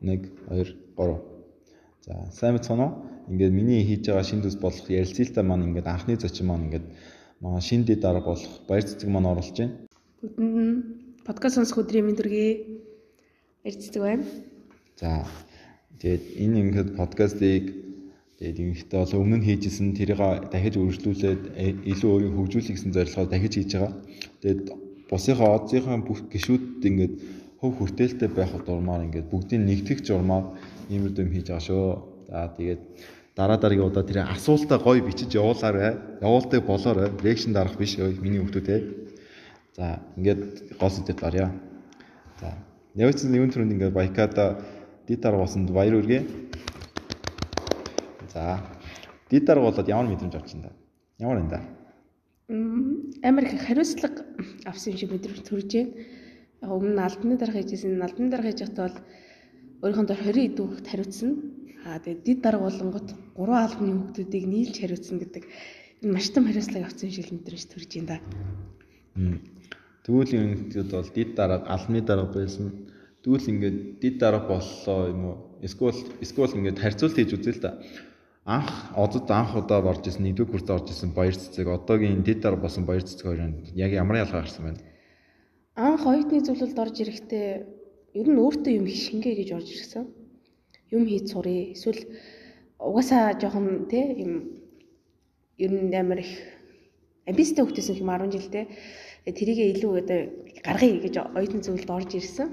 [0.00, 1.20] 1 2 3.
[2.06, 2.92] За сайн мэцхан уу?
[3.28, 6.86] Ингээд миний хийж байгаа шин төс болох ярилцлагатай маань ингээд анхны зочин маань ингээд
[7.40, 9.76] манай шин дэд дарга болох баяр цэцэг маань оруулж байна.
[10.22, 10.74] Бүгдэнд нь
[11.28, 12.52] подкаст сонсох өдрийн мэнд хүргэе.
[13.62, 14.24] Баяр цэцэг байна.
[14.96, 15.24] За
[16.00, 17.64] тэгээд энэ ингээд подкастыг
[18.40, 23.28] тэгээд ингэхдээ бол өмнө нь хийжсэн тэрийг дахиж үргэлжлүүлээд э, илүү өөрийн хөгжүүлэх гэсэн зорилгоор
[23.28, 23.92] дахиж хийж байгаа.
[24.40, 24.62] Тэгээд
[25.12, 27.14] бусынхаа одзынхаа бүх гişүүд ингээд
[27.60, 30.56] хөв хүртээлтэй байх дурмаар ингээд бүгдийг нэгтгэх журмаар
[30.88, 31.86] иймэр дэм хийж байгаа шүү.
[32.32, 32.82] За тэгээд
[33.36, 36.20] дараа дараагийн удаа тэр асуултаа гоё бичиж явуулаарай.
[36.24, 37.12] Явуултыг болоорой.
[37.20, 38.76] Лекшн дарах биш ой миний хүмүүс те.
[39.76, 41.52] За ингээд гол сэдэв гарья.
[42.40, 42.56] За
[42.96, 44.64] Явцсан нэгэн төрөнд ингээд байкада
[45.06, 46.24] дитар болсонд баяр үргээ.
[48.32, 48.64] За
[49.30, 50.72] дитар болоод ямар мэдрэмж авч байна да?
[51.20, 51.60] Ямар энэ да?
[53.22, 54.24] Амар их хариуцлага
[54.64, 55.92] авсан юм шиг мэдрэмж төрж байна.
[56.60, 58.02] Яг өмнө нь албаны дарга хийжсэн.
[58.04, 58.98] Албаны дарга хийж байхдаа бол
[59.80, 61.30] өөрийнхөө дор 20 идүүхт хариуцсан.
[61.88, 65.44] Аа тэгээд дид дарга болонгот 3 албаны хүүхдүүдийг нийлж хариуцсан гэдэг
[66.04, 68.16] энэ маш том хариуцлага авсан шиг мэдрэмж төрж байна да.
[70.04, 72.88] Тэгвэл ингээд бол дид дарга, албаны дарга байсан.
[73.24, 75.36] Тэгвэл ингээд дид дарга боллоо юм уу?
[75.64, 77.80] Эсвэл эсвэл ингээд харьцуулт хийж үзээ л да.
[78.44, 82.64] Анх одод анх удаа орж исэн нэгдүгээр курст орж исэн баяр цэцэг одоогийн дид дарга
[82.64, 84.80] болсон баяр цэцэг хоёрын яг ямар ялгаа гарсан байна?
[85.80, 87.48] Анх оюутны зөвлөлд орж ирэхдээ
[88.20, 90.04] ер нь өөртөө юм шингээ гэж орж ирсэн.
[90.92, 91.72] Юм хийж сурыг.
[91.72, 92.04] Эсвэл
[92.76, 94.60] угаасаа жоохон тий юм
[95.56, 96.32] ер нь амар их
[97.24, 98.64] амбицтай хөлтөөс юм 10 жилдээ
[99.24, 100.20] тэрийгээ илүү одоо
[100.60, 102.48] гаргая гэж оюутны зөвлөлд орж ирсэн.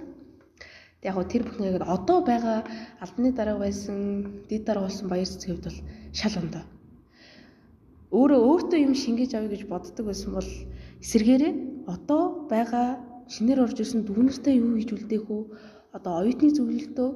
[1.04, 2.64] Тэг яг тэр бүхнийг одоо байгаа
[3.04, 5.80] албаны дарга байсан, дид дарга болсон баяр цэцгийн хувьд бол
[6.16, 6.64] шал ондоо.
[8.12, 10.50] Өөрөө өөртөө юм шингээж авъя гэж боддог байсан бол
[11.04, 11.54] эсэргээрээ
[11.92, 15.44] одоо байгаа шинээр орж ирсэн дүүнэртэй юу хийж үлдээх үү?
[15.96, 17.10] Одоо оюутны зөвлөлтөө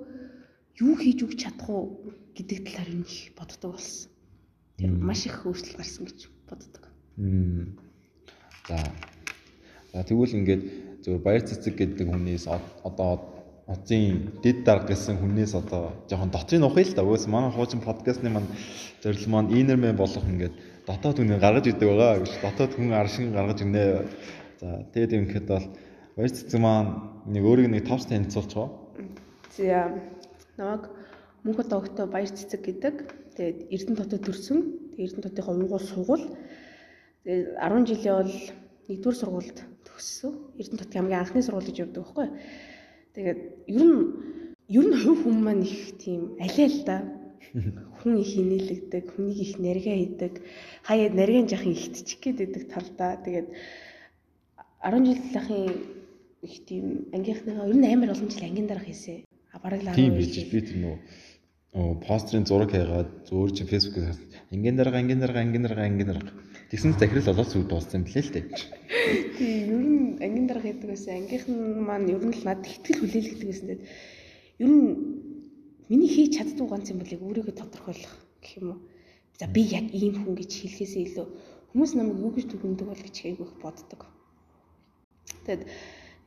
[0.86, 4.12] юу хийж өгч чадах уу гэдэг талаар юм их боддог болсон.
[4.78, 6.84] Тэр маш их өөрчлөлт гарсан гэж боддог.
[8.68, 8.78] За
[9.92, 10.64] За тэгвэл ингээд
[11.04, 13.20] зөв баяр цэцэг гэдэг хүнээс одоо
[13.68, 17.04] оцын дид дарга гэсэн хүнээс одоо жоохон дотрын ухъя л да.
[17.04, 18.48] Өөс манай хуучин подкастны маань
[19.04, 20.56] зорилго маань инермэн болох ингээд
[20.88, 24.08] дотоод хүн гаргаж идэг байгаа гэж дотоод хүн аршин гаргаж ирнэ.
[24.64, 25.66] За тэгээд юм гэхэд бол
[26.22, 28.70] баяр цэцэг маань нэг өөрийг нэг товч танилцуулчихоо.
[29.58, 29.90] За
[30.54, 30.94] намайг
[31.42, 32.96] мөнх одоо өгтөө баяр цэцэг гэдэг.
[33.34, 34.60] Тэгээд Эрдэнэ дотоод төрсөн.
[35.02, 36.30] Эрдэнэ дотынхаа уугуул сургууль.
[37.26, 38.38] Тэгээд 10 жилийн бол
[38.86, 40.34] нэгдүгээр сургуульд төгссөн.
[40.62, 42.28] Эрдэнэ тутгийн хамгийн анхны сургууль гэж явдаг байхгүй.
[43.18, 43.98] Тэгээд ер нь
[44.78, 47.02] ер нь хувь хүн маань их тийм алей л да.
[48.06, 50.34] Хүн их инээлгдэг, хүнийг их наргаа хийдэг,
[50.86, 53.18] хаяад нарийн жахын ихтчих гээд байдаг талдаа.
[53.26, 53.48] Тэгээд
[54.86, 56.01] 10 жил лахын
[56.42, 56.86] их тийм
[57.16, 59.26] ангийнхныхаа ер нь амар олон жил ангийн дарга хийсэн.
[59.54, 60.98] А бараг л 10 тийм биш би тэр нөө
[62.06, 64.20] постерын зураг хийгаад зөөр чи фэйсбүүкээс
[64.54, 66.32] ангийн дарга, ангийн дарга, ангийн дарга, ангийн дарга
[66.72, 68.46] Тэгсэн захирал олоос үг дууссан юм блэ л дээ.
[69.36, 71.20] Тийм, ер нь ангийн дарга хийдэг байсан.
[71.20, 73.68] Ангийнхан маань ер нь л надад ихтгэл хүлээлгдэг байсан.
[73.68, 73.84] Тэгээд
[74.64, 74.88] ер нь
[75.92, 78.80] миний хийж чаддгүй ганц юм болыг өөрийгөө тодорхойлох гэх юм уу.
[79.36, 81.28] За би яг ийм хүн гэж хэлэхээсээ илүү
[81.76, 84.02] хүмүүс намайг юу гэж дүгнэдэг бол гэж айгүйх боддог.
[85.44, 85.68] Тэгэд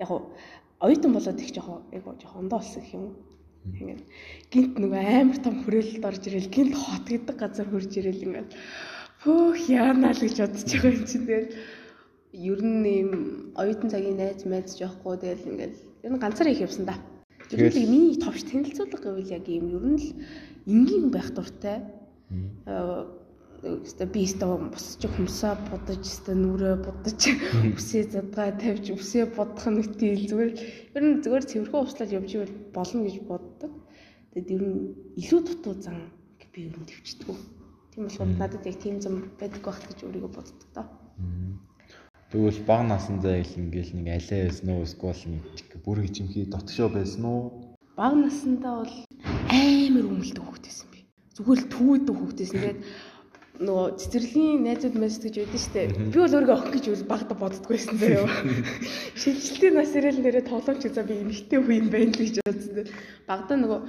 [0.00, 0.32] яг уу
[0.80, 3.06] оюутан болоод их жоохон айгуу жоохон ондоо болсон гэх юм.
[3.64, 4.02] Ингээд
[4.52, 8.50] гинт нөгөө амар том хүрээлэлд орж ирэл гинт хот гэдэг газар хурж ирэл ингээд
[9.24, 11.48] Хөөх яана л гэж бодож байгаа юм чинь тэгэл
[12.36, 13.10] ер нь ийм
[13.56, 17.00] оюутан цагийн найз майз жоохгүй тэгэл ингээл ер нь ганцаар их явсан да.
[17.48, 20.08] Тэгэл миний товч танилцуулга гэвэл яг ийм ер нь л
[20.68, 21.88] энгийн байх дуртай.
[23.64, 27.20] Өстө би өстө босч хүмсаа будаж өстө нүрээ будаж
[27.72, 30.52] үсээ задгаа тавьж үсээ бодох нэг тийм зүгээр
[30.96, 33.72] ер нь зүгээр цэвэрхэн услаад явж ивэл болно гэж боддог.
[34.36, 34.78] Тэгэд ер нь
[35.16, 36.12] илүү дутуу зан
[36.54, 37.38] би ер нь төвчдөг.
[37.90, 40.86] Тийм болохоор надад яг тийм зам байдаг байх гэж өөрийгөө боддог доо.
[42.30, 45.44] Тэгвэл баг насандаа ил ингээл нэг алиа байсан уу эсвэл нэг
[45.82, 47.42] бүр хичимхий дотшоо байсан уу?
[47.98, 48.94] Баг насандаа бол
[49.50, 51.00] амар өмөлдөг хүүхдээсэн би.
[51.34, 52.58] Зүгээр л түүдэг хүүхдээсэн.
[52.62, 52.80] Тэгээд
[53.62, 55.82] нөгөө цэцэрлэгийн найзууд мэс гэж байдаг штэ.
[56.10, 58.26] Би бол өөрийгөө охин гэж багада боддгоо байсан заяа.
[59.14, 62.90] Шилжилтийн нас ирэл нэрээ тоглоомч за би эмэгтэй хүн юм байна л гэж бодсон.
[63.30, 63.80] Багада нөгөө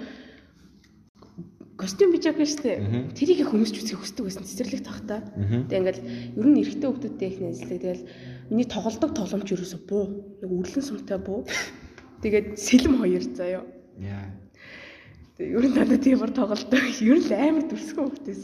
[1.81, 3.09] костюм бижак штэ.
[3.17, 5.25] Тэрийг хүмүүс ч үсэх хүсдэг байсан цэцэрлэг тахта.
[5.33, 6.05] Тэгээ ингээл
[6.37, 7.81] ер нь эрэгтэй хүмүүстэй их нэзлээ.
[7.81, 8.05] Тэгэл
[8.53, 10.05] миний тоглолдог тоглоомч ерөөсө буу.
[10.45, 11.41] Нэг үрлэн сумтай буу.
[12.21, 13.65] Тэгээд сэлэм хоёр заяа.
[13.97, 14.44] Яа.
[15.35, 16.83] Тэгээ ер нь надад тиймэр тоглолдог.
[17.03, 18.43] Ер нь амар дүрсгэн хүмүүсээс.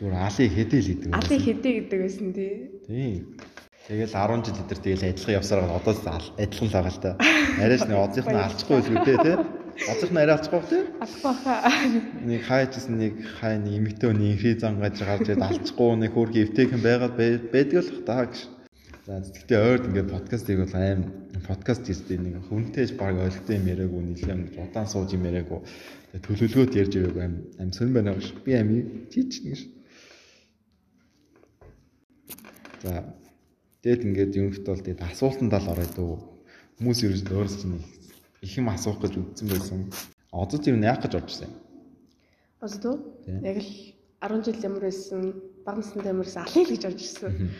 [0.00, 1.10] Зүгээр алын хэдэл гэдэг.
[1.12, 2.52] Алын хэдэ гэдэг байсан тий.
[2.88, 3.36] Тийм.
[3.84, 5.92] Тэгэл 10 жил өдр тэгэл адилхан явсараа одоо
[6.40, 7.10] адилхан л байгаа л та.
[7.60, 9.32] Арайч нэг одынх нь алчихгүй үү те.
[9.84, 10.82] Базах нарай алцахгүй тий.
[10.96, 11.54] Албаха.
[12.24, 16.80] Нэг хайжсэн нэг хай нэг эмэгтэй хүний инхри зангаж гарч ирээд алцахгүй нэг хөөрхөн эвтэйхэн
[16.80, 17.14] байгаад
[17.52, 18.48] байдаг л та гэж.
[19.04, 21.00] За тэгтээ ойрд ингээд подкастыг бол аим
[21.48, 25.60] подкаст хийстэй нэг хүнтэйж баг ойлтой юм яриаггүй нэлээд гэж удаан сууж юм яриаггүй.
[25.64, 28.34] Тэгээ төлөвлөгөөд ярьж байгааг аим аим сонь байна гэж.
[28.42, 28.70] Би аим
[29.14, 29.62] чич ш.
[32.82, 33.14] За
[33.86, 36.18] тэгээд ингээд юмхт бол тэгээд асуултандаа л ороод уу.
[36.82, 37.78] Хүмүүс ерөөс өөрөөс чинь
[38.42, 39.78] их юм асуух гэж үтсэн байсан.
[40.34, 41.54] Одоо тийм яах гэж орж ирсэн юм.
[42.58, 42.94] Одоо
[43.30, 43.70] яг л
[44.20, 45.20] 10 жил ямар байсан,
[45.62, 47.54] баг настай ямар байсан л гэж орж ирсэн.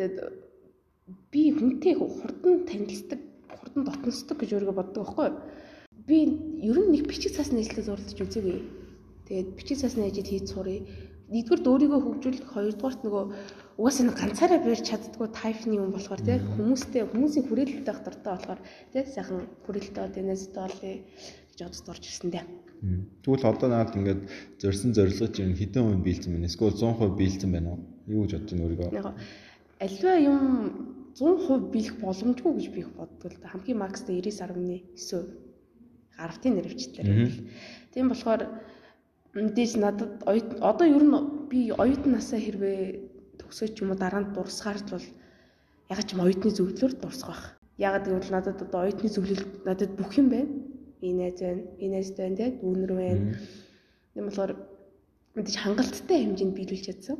[0.00, 0.16] Тэгээд
[1.28, 3.20] би хүнтэй хурдан танилцдаг,
[3.60, 5.36] хурдан дотносдог гэж өөрийгөө боддог байхгүй юу?
[6.04, 6.16] Би
[6.60, 8.60] ер нь нэг бичиг цаас нийслэлд зурлаж үзээгүй.
[9.24, 10.84] Тэгээд бичиг цаас нээжид хийж сурыг.
[11.32, 13.24] Нэгдүгээр өөрийгөө хөгжүүлэх, хоёрдугаарт нөгөө
[13.80, 18.60] угаасаа нэг ганцаараа барьж чаддгүй тайпны юм болохоор тий хүмүүстэй хүмүүсийн хүрээлэлтэй байх дуртай болохоор
[18.92, 20.96] тий сайхан хүрээлэлтэй дэнэс доолээ
[21.48, 22.44] гэж одод орж ирсэн дээ.
[23.24, 24.20] Тэгвэл одоо наад ингээд
[24.60, 26.46] зорьсон зорилго чинь хэдэн хувь биелсэн байна?
[26.52, 27.80] Эсвэл 100% биелсэн байна уу?
[28.04, 28.90] Юу гэж бодож байна өөрийгөө?
[29.80, 30.42] Альва юм
[31.16, 33.48] 100% биелэх боломжгүй гэж би их боддог л да.
[33.48, 35.43] Хамгийн макстай 99.9%
[36.18, 37.32] гарвтын нэрвчлэлээр.
[37.92, 38.42] Тийм болохоор
[39.34, 41.14] мэдээж надад одоо ер нь
[41.50, 42.80] би оюутан насаа хэрвээ
[43.40, 45.06] төгсөөч юм уу дараа нь дурсахаар л бол
[45.92, 47.44] яг ч юм оюутны зөвлөлөөр дурсах байх.
[47.78, 50.50] Яг гэвэл надад одоо оюутны зөвлөл надад бүх юм байна.
[51.00, 53.22] Би найз байна, би найзтай байна, тийм дүүнэр байна.
[54.14, 54.52] Тийм болохоор
[55.34, 57.18] мэдээж хангалттай хэмжээнд биелүүлж чадсан.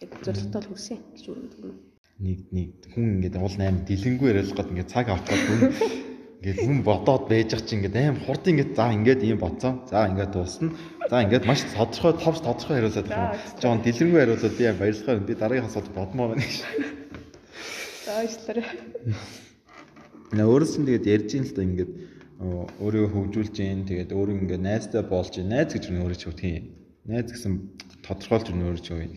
[0.00, 4.56] Яг зорилготой л хүсье гэж үргэлж байна нэг нэг хүн ингээд уул 8 дэлгэнгүй яриулах
[4.56, 5.60] гээд ингээд цаг гээд хүн
[6.40, 9.82] ингээд хүн бодоод байж ах чи ингээд аим хурд ингээд за ингээд ийм бодсон.
[9.88, 10.72] За ингээд дуусна.
[11.10, 13.36] За ингээд маш тодорхой товс тодорхой хариулаад байна.
[13.60, 15.24] Жон дэлгэнгүй хариулаад би аим баярлалаа.
[15.24, 16.56] Би дараагийн асуулт бодмоор байна гэж.
[18.04, 18.68] За баярлалаа.
[20.36, 21.92] Наа өөрөөс нь тэгээд ярьж ин л та ингээд
[22.36, 26.66] өөрийгөө хөгжүүлж гин тэгээд өөрийг ингээд найзтай болж гин найз гэж өөрөө ч үтгий юм.
[27.08, 27.52] Найз гэсэн
[28.04, 29.08] тодорхойлж өөрөө ч үгүй.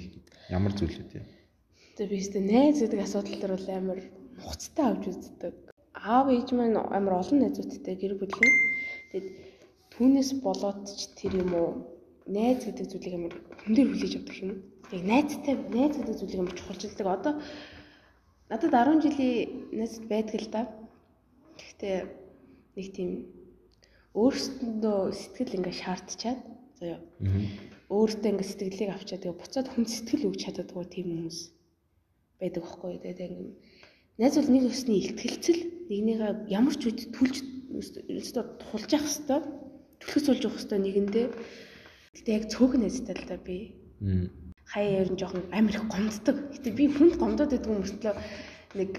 [0.48, 1.26] Ямар зүйл үү?
[2.00, 4.00] Тэгээ би өөртөө найз гэдэг асуудал дээр бол амар
[4.40, 5.69] хуцтай авч үздэг.
[6.04, 8.56] Аав ээж маань амар олон найзуудтай гэр бүлийн.
[9.12, 9.28] Тэгээд
[9.94, 11.70] түүнээс болоод ч тэр юм уу
[12.30, 14.52] найз гэдэг зүйлийг амар хүн дээр хүлээж авдаг юм.
[14.96, 17.08] Яг найзтай найз гэдэг зүйлийг амар чухалчилдаг.
[17.08, 17.34] Одоо
[18.48, 20.62] надад 10 жилийн найз байдаг л да.
[21.60, 21.98] Гэхдээ
[22.80, 23.10] нэг тийм
[24.16, 26.40] өөрсөндөө сэтгэл ингээ шаардчаад
[26.80, 27.00] заяа.
[27.92, 31.40] Өөртөө ингээ сэтгэлийг авчаад тэгээ буцаад хүн сэтгэл өгч чаддаггүй тийм хүмүүс
[32.40, 32.94] байдаг байхгүй.
[33.04, 33.52] Тэгээд ингээм
[34.20, 37.36] найз бол нэг өсний ихтгэлцэл нэгнийгээ ямар ч үед түлж
[37.72, 39.44] өөрөөсөө тулж явах хэвээр
[40.04, 41.28] түлхэс болж явах хэвээр нэгэндээ.
[42.20, 43.58] Гэтэ яг цөөхөн найзтай л да би.
[44.68, 46.38] Хаяа ер нь жоохон амар их гомддог.
[46.52, 48.16] Гэтэ би хүнд гомдоод байдаг хүмүүслөө
[48.76, 48.92] нэг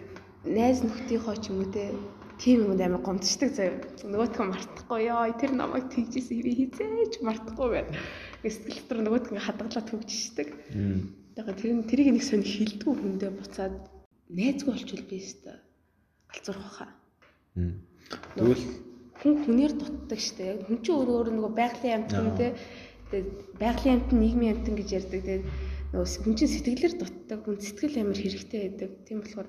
[0.49, 1.93] найз нөхдийнхөө ч юм уу те
[2.41, 3.77] тийм юмд амар гомдчихдаг заяа.
[4.01, 7.93] Нөгөөтгөө мартахгүй ёо тэр намайг тэгжсэн би хизээч мартахгүй байна.
[8.41, 10.49] Сэтгэл дотор нөгөөтгөө хадгалаад төгжчихдэг.
[11.37, 14.00] Тэгэхээр тэр нь тэрийг нэг сонь хилдэггүй хүндээ буцаад
[14.31, 15.53] найзгүй болчихвол би өстө
[16.31, 16.87] галзуурах баха.
[18.35, 18.65] Тэгвэл
[19.21, 20.45] хүн хүнээр дутдаг штэ.
[20.55, 22.47] Яг хүн чинь өөрөө өөрөө нөгөө байгалийн амтан те.
[23.11, 23.29] Тэгээд
[23.59, 25.21] байгалийн амтан нийгмийн амтан гэж ярьдаг.
[25.21, 25.45] Тэгээд
[25.93, 27.39] нөгөө хүн чинь сэтгэлээр дутдаг.
[27.45, 28.91] Хүн сэтгэл амар хэрэгтэй байдаг.
[29.05, 29.49] Тийм болохоор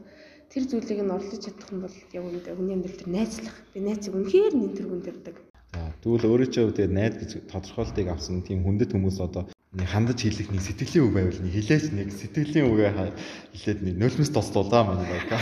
[0.51, 3.57] тэр зүйлийг нь орлож чадах юм бол яг үүндээ хүний амьдрал дээр найзлах.
[3.71, 5.35] Би найзыг үнэхээр нэн тэргүнд ярьдаг.
[6.03, 10.19] Тэгвэл өөрөө ч яг тэгээд найз гэж тодорхойлтыг авсан тийм хүндэт хүмүүс одоо нэг хандаж
[10.19, 12.91] хэлэх нэг сэтгэлийн үг байвал нэг хилээч нэг сэтгэлийн үгээ
[13.55, 15.39] хэлээд нэг нөлмөс тослуулаа маань байга.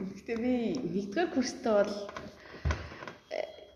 [0.00, 1.92] Гэхдээ би нэгдүгээр курстээ бол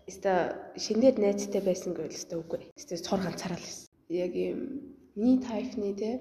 [0.09, 2.65] өста шинээр найзтай байсан гэвэл өста үгүй.
[2.73, 3.93] Өста цор ганцаараа л байсан.
[4.09, 4.59] Яг юм
[5.13, 6.17] миний тайпны те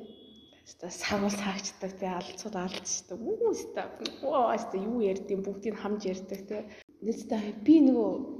[0.68, 3.16] өста сагвал саагчдаг те алцууд алдчихдаг.
[3.16, 3.88] Үу өста
[4.28, 6.68] оо өста юу ярьдیں۔ бүгдийг хамж ярьдаг те.
[7.00, 8.39] Нэцтэй би нөгөө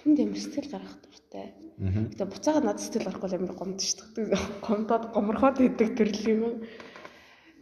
[0.00, 1.48] хүнд ямар сэтгэл гаргах дуртай
[1.80, 4.36] Гэтэ буцаагаад надад сэтгэл гарахгүй амар гомдчихдаг.
[4.60, 6.54] Гомдоод гоморхоод идэг төрлийн юм.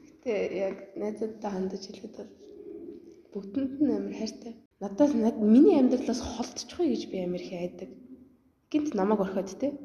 [0.03, 4.53] Гэтэ яг найзуудтай хандаж хэлэхэд бол бүгдэнд нь амар хайртай.
[4.83, 7.91] Надаас миний амьдралаас холдчихгүй гэж би амар их айдаг.
[8.75, 9.79] Гинт намайг орхиод те.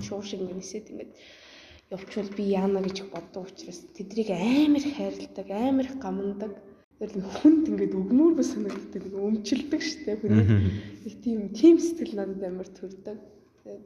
[0.00, 1.12] Шуур шиг нисээд ингээд
[1.92, 6.56] явчвал би яана гэж боддог учраас тэдрийг амар хайрладаг, амар их гамнадаг.
[7.04, 10.46] Тэр хүнд ингээд өгнүүр бас санагддаг, нэг өмчилдэг штэ хүний.
[11.04, 13.20] Нэг тийм тийм сэтгэл надад амар төрдөг.
[13.60, 13.84] Тэгээд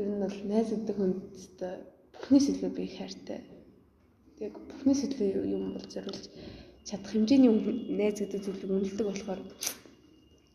[0.00, 1.20] ер нь бол найз гэдэг хүнд
[2.16, 3.40] бүхнээс илүү би хайртай.
[4.40, 6.32] Яг бүхнээс илүү юм бол зориулж
[6.88, 7.52] чадах хэмжээний
[7.92, 9.40] найз гэдэг зүйлийг үнэлдэг болохоор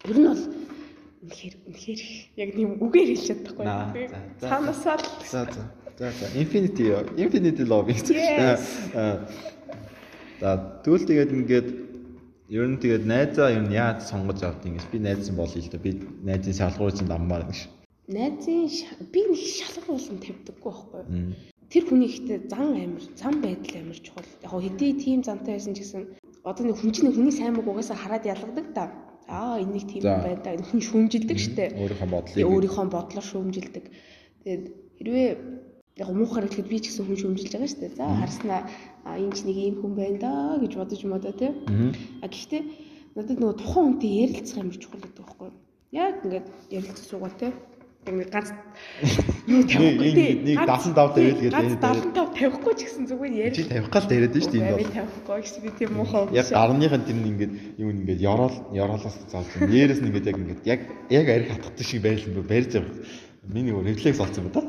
[0.09, 0.43] ер нь бол
[1.25, 2.01] үнэхээр үнэхээр
[2.41, 3.65] яг тийм үгээр хэлж чадахгүй.
[4.41, 5.63] Цаанаасаа л за за
[5.99, 8.07] за за infinity infinity love гэж.
[10.39, 11.67] За тэгвэл тэгээд ингээд
[12.49, 15.77] Ер нь тэгээд найзаа ер нь яаж сонгож авдгийг би найзсан болъё л да.
[15.77, 17.69] Би найзын шалгуур чинь даммаар гэж.
[18.09, 18.65] Найзын
[19.13, 21.03] би нэг шалгуур болон тавьдаггүй байхгүй?
[21.69, 24.25] Тэр хүний ихтэй зан амир, зан байдал амир чухал.
[24.41, 26.03] Яг хэдий тийм зантай байсан ч гэсэн
[26.41, 28.85] одоо нэг хүн чинь хүний сайн мөг угаасаа хараад ялгадаг да.
[29.29, 30.57] Аа энэ нэг тийм байна да.
[30.57, 31.77] Хүн шүүмжилдэг штэ.
[31.77, 33.85] Өөрийнхөө бодлыг өөрийнхөө бодлоор шүүмжилдэг.
[34.41, 34.63] Тэгээд
[34.97, 35.29] хэрвээ
[35.99, 37.87] яг муухаар хэлэхэд би ч гэсэн хүн шүүмжилж байгаа штэ.
[37.99, 38.61] За харснаа
[39.05, 40.31] энэ ч нэг ийм хүн байна да
[40.63, 41.51] гэж бодож модоо тий.
[42.23, 42.61] А гэхдээ
[43.15, 45.57] надад нөгөө тухайн хүнтэй ярилцах юм чухал гэдэг байхгүй юу?
[45.91, 47.51] Яг ингээд ярилцах суугаа тий
[48.07, 48.49] нэг ганц
[49.47, 50.31] юу тавихгүй тий.
[50.41, 53.57] Нэг 75 тавил гэдэг энэ 75 тавихгүй ч гэсэн зүгээр ярил.
[53.59, 54.95] Чи тавих гал яриад нь шүү дээ энэ бол.
[54.95, 56.23] Тавихгүй гэсэн би тийм муухай.
[56.33, 59.69] Яг гарныхын тэр нь ингээд юу ингээд ёроол ёроолоос заалж юм.
[59.69, 60.79] Нээрээс нь ингээд яг ингээд яг
[61.11, 62.93] яг арх хатгах шиг байрлал барьж байгаа.
[63.51, 64.61] Миний рефлекс болсон ба та.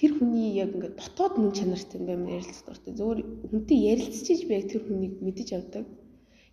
[0.00, 2.92] Тэр хүний яг ингээд дотоод мөн чанартай юм байна ярилцах дуртай.
[2.96, 3.18] Зөвөр
[3.50, 5.84] хүнтэй ярилцчихж би яг тэр хүнийг мэдэж авдаг.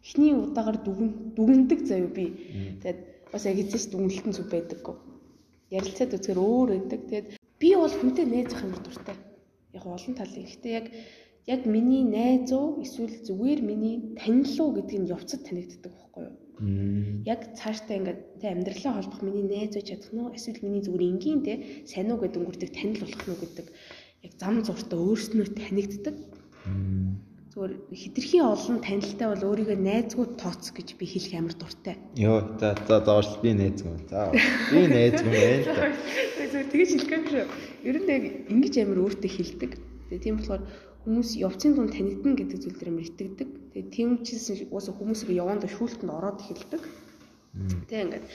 [0.04, 2.26] Эхний удаагаар дүгэн дүгндэг заяа би.
[2.84, 3.00] Тэгээд
[3.32, 4.96] бас яг эцэс дүнэлтэн зүг байдаггүй.
[5.72, 7.02] Ярилцаад үзэхээр өөр байдаг.
[7.08, 7.28] Тэгээд
[7.60, 9.16] би бол хүнтэй найзах юм дуртай.
[9.74, 10.44] Яг олон талын.
[10.44, 10.88] Гэхдээ яг
[11.48, 16.36] яг миний найз уу эсвэл зүгээр миний танил уу гэдг нь явцад танигддаг байхгүй юу?
[17.28, 21.42] Яг цаашдаа ингээд тэ амьдралаа холбох миний найз уу чадах нь эсвэл миний зүгээр энгийн
[21.44, 21.54] тэ
[21.92, 23.68] сайн уу гэдэг өнгөрдөг танил болох нь гэдэг
[24.26, 26.16] яг зам зуртаа өөрснөө танигддаг
[27.58, 31.98] зүгээр хитрхийн олон танилтай бол өөрийгөө найзгүй тооц гэж би хэлэх амар дуртай.
[32.14, 33.98] Йоо за за заавал би найзгүй.
[34.14, 35.90] За би найзгүй байл та.
[36.54, 37.46] Зүгээр тэгэж хэлэх юм шүү.
[37.90, 39.72] Ер нь яг ингэж амар өөртөө хэлдэг.
[39.74, 40.64] Тэгээ тийм болохоор
[41.02, 43.50] хүмүүс явцын дунд танигдана гэдэг зүйл дээр амар итгэдэг.
[43.74, 46.82] Тэгээ тийм чийсэн уусаа хүмүүсийг явандаа шүүлтэнд ороод эхэлдэг.
[47.90, 48.26] Тэгээ ингээд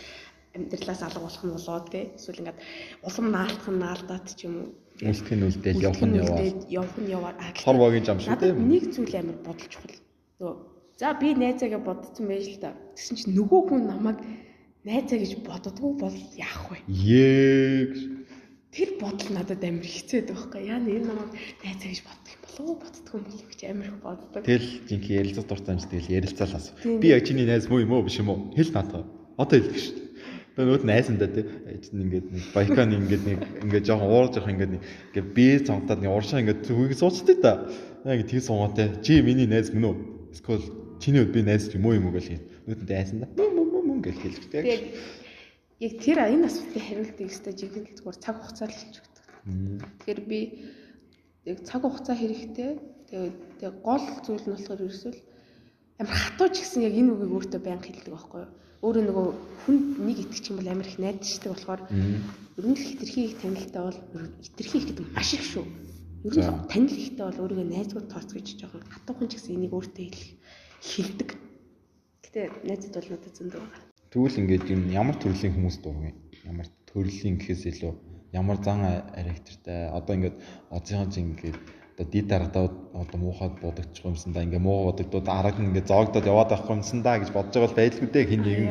[0.57, 2.59] амьдралаас алга болох нь болоо те эсвэл ингээд
[3.07, 4.69] улам наалтах нь наалдаад ч юм уу.
[5.01, 6.41] Үлдэх нь үлдээл явах нь яваад.
[6.69, 7.37] явах нь яваад.
[7.65, 9.97] Хор богийн зам шүү дээ нэг зүйл амар бодол чухал.
[10.41, 10.55] Нөгөө
[11.01, 12.77] за би найзаагаа бодсон байж л та.
[12.95, 14.19] Гэсэн чинь нөгөө хүн намайг
[14.85, 16.79] найзаа гэж боддгоо бол яах вэ?
[16.91, 17.93] Яг
[18.73, 20.65] тэр бодол надад амар хэцээд байхгүй.
[20.67, 22.81] Яа энэ намайг найзаа гэж боддог юм болов уу?
[22.81, 23.49] Боддгоо юм болов?
[23.53, 24.43] гэж амар их боддог.
[24.43, 27.93] Тэгэл жинхэнэ ярилцах дуртай юм чи тэгэл ярилцаал асуу би яг чиний найз муу юм
[27.93, 28.03] уу?
[28.03, 28.49] биш юм уу?
[28.57, 29.05] Хэл надад.
[29.37, 30.03] Одоо хэлдэг шүү
[30.53, 31.49] Тэгээ нүүд найсандаа тий.
[31.97, 36.13] Ингээд нэг байкан ингээд нэг ингээд жоохон уурж явах ингээд нэг ингээд бие цонтаад нэг
[36.13, 37.53] уршаа ингээд зүгийг суучдаг да.
[38.05, 39.01] Яг тийм сунгаатай.
[39.01, 39.97] Чи миний найз мөн үү?
[40.37, 40.69] Эсвэл
[41.01, 42.45] чиний би найз юм уу юм уу гэл хин.
[42.69, 44.93] Нүүдэнтэй айсандаа мөн мөн мөн гэл хэлж тий.
[45.83, 49.25] Яг тэр энэ асуултын хариултыг өстой жинхэнэ зүгээр цаг хугацаар л хэлж өгдөг.
[49.99, 50.41] Тэгэхээр би
[51.51, 52.71] яг цаг хугацаа хэрэгтэй.
[53.11, 55.19] Тэгээд тэг гол зүйл нь болохоор ерөөсөл
[55.99, 58.53] амар хатууч гэсэн яг энэ үгийг өөртөө байнга хэлдэг байхгүй юу?
[58.83, 59.27] өөрөө нөгөө
[59.63, 63.83] хүн нэг итгэж юм бол амар их найдаждаг болохоор ер нь л хитрхи их танилтай
[63.83, 63.99] бол
[64.43, 65.67] хитрхи их гэдэг маш их шүү.
[66.27, 70.03] Ер нь танил ихтэй бол өөрийгөө найзгууд тооц гэж жоохон хатуухан ч гэсэн энийг өөртөө
[70.07, 70.31] хэлэх
[70.83, 71.31] хэлдэг.
[72.23, 73.92] Гэтэ найзад бол надад зөндөө байгаа.
[74.13, 76.13] Тэгвэл ингээд юм ямар төрлийн хүмүүс дургыг
[76.45, 77.93] ямар төрлийн гэхээс илүү
[78.37, 80.37] ямар зан характертай одоо ингээд
[80.85, 81.57] чинь ингээд
[81.97, 86.29] одоо дид дарагдаа одоо муухад бодогдчих юмсан да ингээ муу бодогдоод арга нь ингээ зоогдоод
[86.29, 88.71] яваад авах юмсан да гэж бодож байгаа байлгүй дээ хин нэгэн.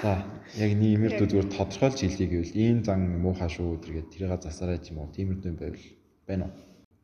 [0.00, 0.24] За
[0.56, 5.04] яг нэмэрдүү зүгээр тодорхойлж хэлье гэвэл ийм зан муухай шүү тэргээд тэрийг засараа ч юм
[5.04, 5.84] уу тиймэрдүү байвал
[6.24, 6.56] байна уу?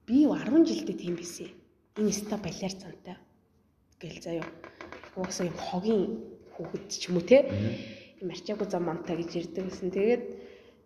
[0.08, 1.52] Би 10 жилдээ тийм байсан.
[2.00, 3.16] Энэ ста балиар цантай
[4.00, 4.48] гэл заяа.
[5.16, 6.29] Уусаа юм хогийн
[6.60, 7.48] хүүхэд ч юм уу те.
[8.20, 9.90] Им арчаагүй зам мантай гэж ирдэг гэсэн.
[9.90, 10.22] Тэгээд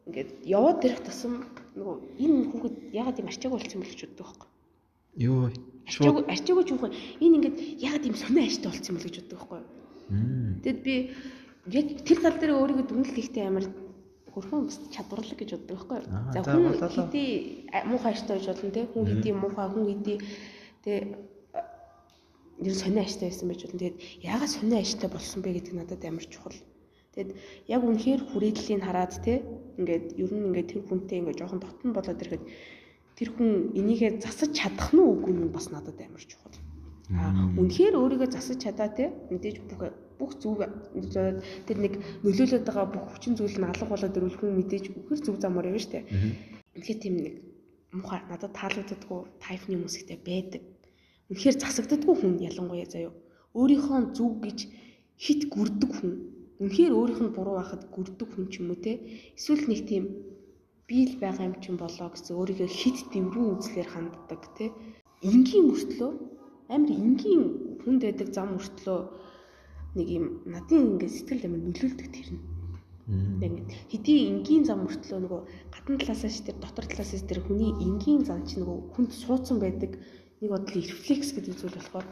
[0.07, 4.49] ингээд яваад ирэх тусам нөгөө энэ хүүхэд ягаад юм арчаагүй болсон бэ гэж боддог байхгүй.
[5.25, 5.51] Йоо.
[5.89, 9.17] Арчаагүй арчаагүй ч юм уу энэ ингээд ягаад юм сонио аштай болсон юм бэ гэж
[9.19, 9.63] боддог байхгүй.
[10.65, 10.95] Тэгэд би
[11.73, 13.67] яг тэр тал дээр өөрийгөө дүнэлт хийхдээ амар
[14.35, 16.01] хөрхөн бас чадварлаг гэж боддог байхгүй.
[16.35, 17.29] За хүн хэдий
[17.89, 20.19] муухай аштай гэж болно те хүн хэдий муухай хүн хэдий
[20.85, 20.93] те
[22.61, 23.81] ер сонио аштай байсан байж болно.
[23.81, 26.59] Тэгээд ягаад сонио аштай болсон бэ гэдэг надад амар чухал.
[27.15, 27.31] Тэгэд
[27.71, 29.43] яг үнэхээр хүрээллийг хараад те
[29.79, 32.45] ингээд ер нь ингээд тэр хүнтэй ингээд жоохон дотн болоод ирэхэд
[33.15, 36.59] тэр хүн энийгээ засаж чадах нь үгүй нь бас надад амар чухал.
[37.15, 40.67] Аа үнэхээр өөрийгөө засаж чадаа те мэдээж бүх бүх зүг
[41.67, 41.95] тэр нэг
[42.27, 45.85] нөлөөлөд байгаа бүх хүчин зүйл нь алга болоод ирвэл хүн мэдээж үхэр зүг замаар явна
[45.87, 46.03] штэ.
[46.75, 47.35] Тэгэхээр тийм нэг
[47.95, 50.63] муухай надад таалагддаггүй тайпны хүмүүс ихтэй байдаг.
[51.35, 53.11] Үнэхээр засагддаггүй хүн ялангуяа заяо.
[53.59, 54.59] Өөрийнхөө зүг гэж
[55.19, 56.13] хит гүрдэг хүн.
[56.63, 59.03] Үнэхээр өөрийнх нь буруу байхад гүрдэг хүн ч юм уу те.
[59.35, 60.05] Эсвэл нэг тийм
[60.87, 64.71] биел байгаа юм чинь болоо гэсэн өөрийгөө хит дэврэн үзлээр ханддаг те.
[65.27, 66.11] Энгийн мөртлөө
[66.71, 67.43] амар энгийн
[67.83, 69.01] хүнд байдаг зам мөртлөө
[69.99, 72.43] нэг юм надын ингээд сэтгэл амар нөлөөлдөг тэр нь.
[73.43, 73.55] Яг
[73.91, 75.41] хэдий энгийн зам мөртлөө нөгөө
[75.75, 79.99] гадна талаасаа ш тэр дотор талаасаа тэр хүний энгийн зам чинь нөгөө хүнд суудсан байдаг
[80.45, 82.07] нэг бодлын рефлекс гэдэг зүйл болохоор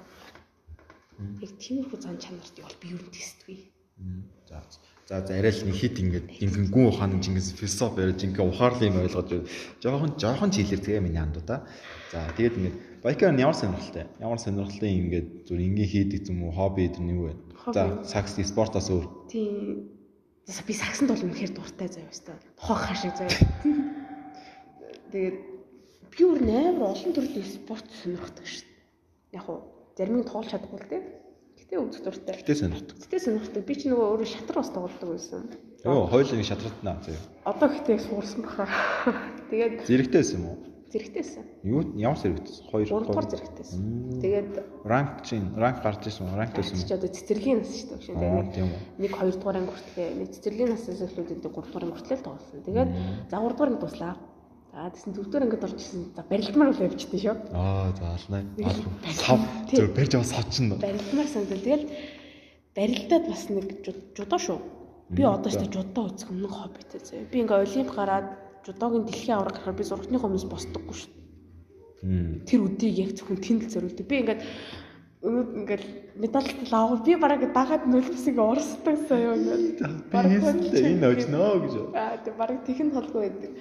[1.42, 3.58] Яг тиймэрхүү зан чанарт бол би юу тэсдгүй.
[4.48, 4.62] За
[5.06, 8.90] за за арай л нэг хит ингээд ингэн гүн ухаан жингээс философи барьж ингээ ухаарлын
[8.90, 9.30] юм ойлгож
[9.82, 11.62] жоохон жоохон ч хэлэр тэгээ миний андуу та.
[12.10, 14.06] За тэгээд ингээд байкаар ямар сонирхолтой.
[14.18, 17.34] Ямар сонирхолтой ингээд зүр ингээ хийдэг юм уу хобби гэдэг нь юу вэ?
[17.70, 19.06] За сакс спортоос өөр.
[19.30, 19.92] Тийм.
[20.42, 22.34] Би саксанд бол үнэхээр дуртай заяа өстой.
[22.58, 23.36] Тухайн хашиг заяа.
[25.12, 25.51] Тэгээд
[26.12, 29.40] би өөр амар олон төрлийн спорт сонирхдаг шүү дээ.
[29.40, 29.60] Яг уу
[29.96, 31.02] зарим нь тоолж чадахгүй л дээ.
[31.56, 32.34] Гэтэ үзэх дуртай.
[32.36, 32.96] Гэтэ сонирхдаг.
[33.00, 33.62] Гэтэ сонирхдаг.
[33.64, 35.48] Би ч нөгөө өөрөө шатар бас тоглодог байсан.
[35.82, 37.24] Йоо, хоёулын шатартнаа заяа.
[37.48, 38.68] Одоо гэтээ суурсан баха.
[39.50, 40.58] Тэгээд Зэрэгтэйсэн юм уу?
[40.92, 41.44] зэрэгтэйсэн.
[41.64, 42.68] Юу ямар зэрэгтэйсэн?
[42.68, 43.80] Хоёр 3 дугаар зэрэгтэйсэн.
[44.20, 44.52] Тэгээд
[44.84, 46.36] ранк чинь ранк гарч ирсэн үү?
[46.36, 46.84] Ранк төсөн.
[46.84, 48.12] ч одоо цэцэрлэгийн нас шүү дээ.
[48.12, 48.80] Тэгээд тийм үү.
[49.00, 52.60] нэг 2 дугаар анги хүртлээ нэг цэцэрлэгийн насаас эхлээд 3 дугаар анги хүртлээ тоглосон.
[52.68, 52.90] Тэгээд
[53.32, 54.14] за 3 дугаар анги дуслаа.
[54.72, 56.00] За тэгсэн 4 дугаар ангид орж ирсэн.
[56.16, 57.36] За барилдмаар л явчихсан шүү.
[57.52, 58.42] Аа, за алнаа.
[59.12, 60.72] Сав зөв барьж аваа сав чинь.
[60.80, 61.84] Барилдмаар сандал тэгэл
[62.72, 64.58] барилдаад бас нэг жу- жудоо шүү.
[65.12, 67.28] Би одоо ч гэсэн жудоо үзэх өмнө хоббитэй заяа.
[67.28, 68.26] Би ингээ олимп гараад
[68.64, 71.10] жудоогийн дэлхийн авраг гарахаар би зургатны хүмүүс босдоггүй шүү.
[72.48, 74.06] Тэр үдийг яг зөвхөн тэнд л зориулдаг.
[74.08, 74.40] Би ингээд
[75.20, 75.84] өнөд ингээд
[76.16, 79.84] медаль лаав би бараг дагаад нулимс ингээ урсдаг сая ингээд.
[80.08, 81.74] Би хийсэлээ энэ очноо гэж.
[81.92, 83.52] Аа тэг бараг тэхэн толгой байдаг.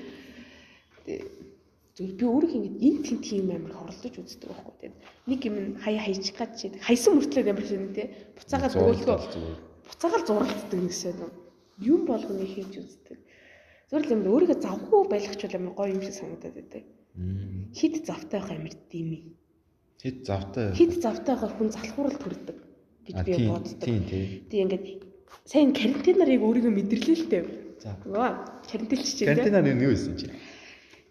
[1.91, 4.93] Зөв би өөрөө ингээд энэ тэн тийм амар хорлож үздэг байхгүй тийм.
[5.27, 8.07] Нэг юм хаяа хайчих гад чи хайсан мөртлөө амар шин тий.
[8.39, 9.17] Буцаагаад өгөөлгөө
[9.91, 11.19] буцаагаад зуралддаг гэсэн
[11.83, 12.01] юм.
[12.07, 13.19] Болгоны хийж үздэг.
[13.91, 16.83] Зүгээр л юм өөрийгөө завгүй байлгачвал амар гоё юм шиг санагдаад байдаг.
[17.75, 19.19] Хит завтай байх амар дими.
[19.99, 20.71] Хэд завтай.
[20.71, 22.57] Хит завтай байхаар хүн залхуурал төрдөг
[23.03, 23.83] гэж би тийм боддог.
[23.83, 24.63] тийм тийм.
[24.63, 24.85] Ингээд
[25.43, 27.43] сайн карантинаар яг өөрийгөө мэдэрлээ л дээ.
[27.83, 27.99] За.
[28.63, 29.27] Карантинч чинь.
[29.27, 30.15] Карантинаар юу хийсэн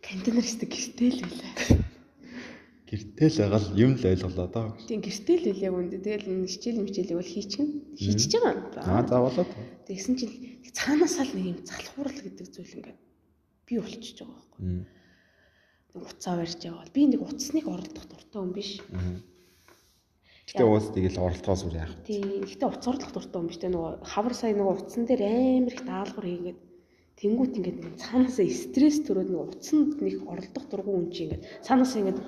[0.00, 0.09] чи?
[0.09, 1.52] Карантинаар өстө гэртэл байлаа.
[2.90, 4.69] Гэртэл байгаа л юм л ойлголоо доо.
[4.88, 5.99] Тийм гэртэл байлаа яг үндэ.
[6.00, 7.73] Тэгэл энэ хичээл мичээлийг бол хийчихнэ.
[8.00, 8.83] Хийчихэж байгаа.
[8.83, 9.47] Аа за болоо.
[9.87, 10.35] Тэгсэн чинь
[10.75, 12.99] цаанаасаа л нэг юм залхуурал гэдэг зүйл ингээд
[13.69, 14.84] би болчихж байгаа байхгүй.
[15.95, 16.86] Уцаа барьж яваа.
[16.95, 18.82] Би нэг уцсныг оролдох дуртай хүн биш.
[20.50, 21.95] Гэтэ уус тэгэл оролдохоос үр яах.
[22.06, 22.43] Тийм.
[22.43, 23.58] Гэтэ уц орлох дуртай хүн биш.
[23.63, 26.58] Тэ нөгөө хавар сая нөгөө уцсан дээр амар их даалгавар хийгээд
[27.21, 32.21] тэнгуут ингээд цаанаасаа стресс төрөөд нэг уцсанд нэг оролдох дургу хүн чинь ингээд цаанаасаа ингээд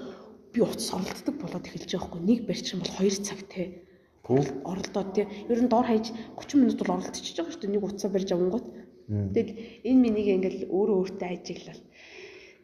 [0.53, 2.21] би уц оролддог болоод эхэлж байгаа хгүй.
[2.29, 3.89] Нэг барьчих юм бол 2 цаг те.
[4.29, 5.25] Оролдоод тий.
[5.49, 7.73] Ер нь дор хаяж 30 минут бол оролдчихж байгаа шүү дээ.
[7.73, 8.67] Нэг уцаа барьж авангууд.
[9.09, 9.53] Тэгэл
[9.89, 11.83] энэ минийг ингээл өөрөө өөртөө ажиглал.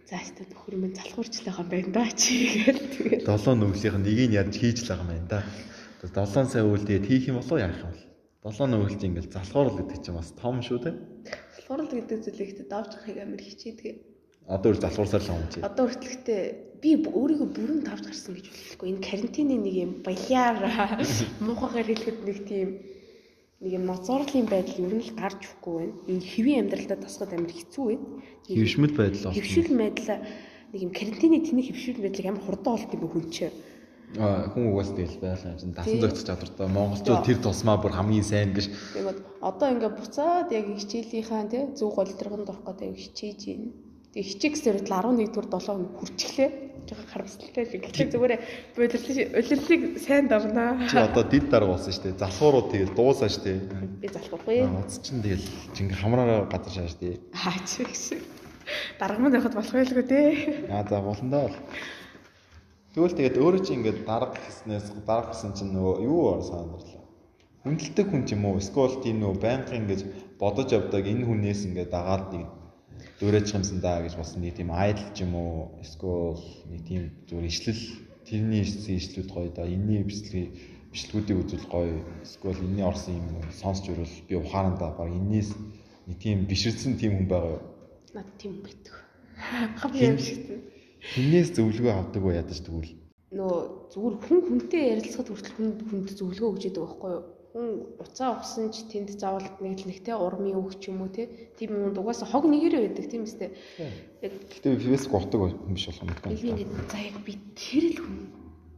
[0.09, 2.33] За хэвээ нөхөр минь залхуурчлаа юм байна да чи
[2.65, 5.41] гээл тэгээд Долоо нүглийнх нь нэгийг ядж хийж л байгаа юм байна да.
[6.17, 8.05] Долоон сая үйл тэгээд хийх юм болоо яах юм бол.
[8.45, 10.91] Долоо нүгэлт ингээл залхуурал гэдэг чинь бас том шүү те.
[11.69, 13.97] Залхуурал гэдэг зүйлийг тэ давж гарахыг амар хичээдэг.
[14.49, 15.61] Одоо үр залхуурсаар л юм чи.
[15.61, 16.41] Одоо хүртэлхтэй
[16.81, 18.89] би өөрийгөө бүрэн давж гарсан гэж хэлэхгүй.
[18.89, 20.57] Энэ карантины нэг юм баяар
[21.45, 22.69] муухагаар хэлэхэд нэг тийм
[23.61, 25.95] нэг юм ноцоорлын байдал ер нь л гарч өгөхгүй байна.
[26.09, 28.07] Энэ хэвийн амьдралдаа тасгад амар хэцүү байна.
[28.49, 29.37] Хөвшмөл байдал болсон.
[29.37, 30.09] Хөвшил байдал
[30.73, 33.53] нэг юм карантины тэний хөвшил байдлыг амар хурдан олт юм хүн чинь.
[34.17, 38.57] Хүн угаас тэгэл байлаа юм чинь дасан зохицох чадвартай монголчууд тэр тусмаа бүр хамгийн сайн
[38.57, 43.69] гэж Тэгээд одоо ингээ буцаад яг хичээлийнхаа тий зөв голдрогонд орох гэдэг хичээж байна.
[44.17, 46.51] Тэгээ хичээх гэсэн л 11 дугаар 7 хоног хүрчихлээ.
[46.89, 48.35] Жохоо харамсалтай л ингээ зүгээр
[48.81, 50.89] удирлыг сайн давнаа.
[50.89, 52.17] чи одоо дид дарга болсон шүү дээ.
[52.17, 53.61] Залхуурууд тэгэл дуусаа шүү дээ.
[54.01, 54.59] би залхахгүй.
[54.65, 55.45] Аа, Уц чин тэгэл
[55.77, 57.21] жинг хамраараа газар шааш дээ.
[57.37, 58.25] Аа чи гэсэн.
[58.97, 60.73] Дарга мань явахад болох байлгүй дээ.
[60.73, 61.53] Аа за болно доо.
[62.99, 67.07] Тэгвэл тэгээд өөрөө чи ингээд дарга гэснээс дарга гэсэн чинь нөгөө юу ор санаарлаа.
[67.63, 68.59] Хүндэлдэг хүн ч юм уу?
[68.59, 70.01] Эсвэл тийм нөгөө байнгын ингэж
[70.35, 72.51] бодож явдаг энэ хүнээс ингээд дагаад нэг
[73.23, 75.79] дөрөөж юмсан даа гэж бас нэг тийм айдл ч юм уу?
[75.79, 76.43] Эсвэл
[76.75, 77.83] нэг тийм зүгээр ишлэл
[78.27, 79.63] тэрний ишлүүд гоё да.
[79.63, 80.51] Энийний бичлэгийг
[80.91, 82.03] бичлэгүүдийг үзвэл гоё.
[82.27, 85.55] Эсвэл энэний орсон юм сонсч өрөөл би ухаанаа баг энээс
[86.11, 87.65] нэг тийм биширсэн тийм хүн байгаа юу?
[88.19, 88.95] Над тийм байдаг.
[89.79, 90.75] Хавь юм шиг.
[91.09, 92.93] Хинээс зөвлөгөө авдаг уу ядаж тэгвэл?
[93.33, 93.57] Нөө
[93.93, 97.25] зүгээр хүн хүнтэй ярилцахад хүртэл хүн хүнд зөвлөгөө өгч яадаг байхгүй юу?
[97.49, 101.33] Хүн уцаа ухсан ч тэнд заавал нэг л нэгтэй урмын үг ч юм уу те.
[101.57, 103.57] Тийм юм угаасаа хог нэгээрээ байдаг тийм үстэй.
[104.21, 108.19] Гэтэ фэйсбુક утдаг хүн биш болох юм би ингээд за яг би тэр л хүн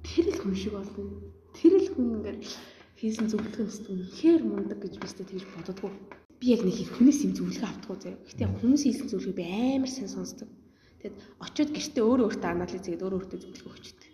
[0.06, 1.02] тэр л хүн шиг болно.
[1.58, 2.40] Тэр л хүн ингээд
[2.94, 5.90] хийсэн зөвлөгөө нь үнэхээр мундаг гэж би өстэй тэгж бододгоо.
[6.38, 8.22] Би яг нэг их хүнээс юм зөвлөгөө автдаг заяа.
[8.38, 10.46] Яг хүмүүс хийсэн зөвлөгөө би амар сайн сонсдог.
[11.00, 14.10] Тэгэд очиод гэртээ өөрөө өөртөө анализ хийгээд өөрөө өөртөө зөвлөгөө өгчдөг.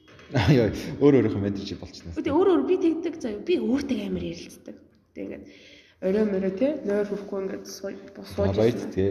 [0.54, 0.68] Яа,
[1.02, 2.14] өөр өөрийнхөө мэдэрч болчихно.
[2.18, 3.42] Үгүй өөр өөр би тэгдэг заяа.
[3.46, 4.76] Би өөртөө амар ярилцдаг.
[5.14, 5.44] Тэг ингээд
[6.02, 8.54] орой мөрөө те нойр хүрхгүй ингээд сууж босууж.
[8.58, 9.10] Right тий.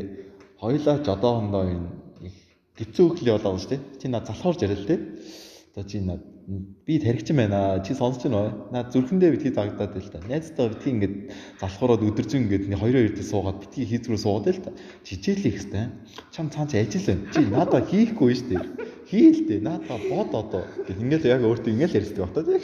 [0.60, 1.88] Хоёлаа жодоохондоо энэ
[2.28, 2.36] их
[2.80, 3.82] гэцүү хөлий болоо шүү дээ.
[4.00, 5.00] Чи над залхуурж яриа л дээ.
[5.72, 7.82] Одоо чи над би таригчин байна.
[7.86, 8.54] Чи сонсож байна?
[8.72, 10.22] Наа зүрхэндээ битгий загдаад л та.
[10.30, 11.16] Найзтайгаа битгий ингээд
[11.60, 14.72] залхуураад өдөржин ингээд нэг хоёроо эрдээ суугаад битгий хийзрүү суугаад л та.
[15.02, 15.90] Чижээл их хэвээр.
[16.30, 17.26] Чам цаан чи ажил байна.
[17.34, 18.64] Чи надаа хийхгүй шүү дээ.
[19.10, 19.60] Хийл дээ.
[19.66, 20.64] Надаа бод одоо.
[20.86, 22.62] Гэл ингээд яг өөртөө ингээд ярьдаг багтаа тийм.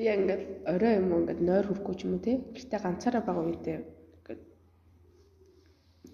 [0.00, 2.40] Би ингээд орой юм ингээд нойр хөрөхгүй ч юм уу те.
[2.56, 4.40] Гэртээ ганцаараа байгаа үедээ ингээд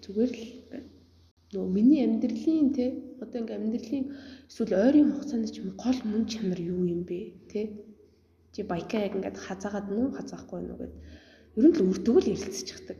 [0.03, 0.98] зүгээр л ингээд
[1.49, 2.85] нөгөө миний амьдралын те
[3.17, 4.05] одоо ингээм амьдралын
[4.45, 7.73] эсвэл ойрын хугацаанд ч юм гол мөн чанар юу юм бэ те?
[8.53, 10.93] Чи байка яг ингээд хазаагаад нүү хазаахгүй нү гэд.
[11.57, 12.97] Ер нь л үрдүг л ярилцчихдаг.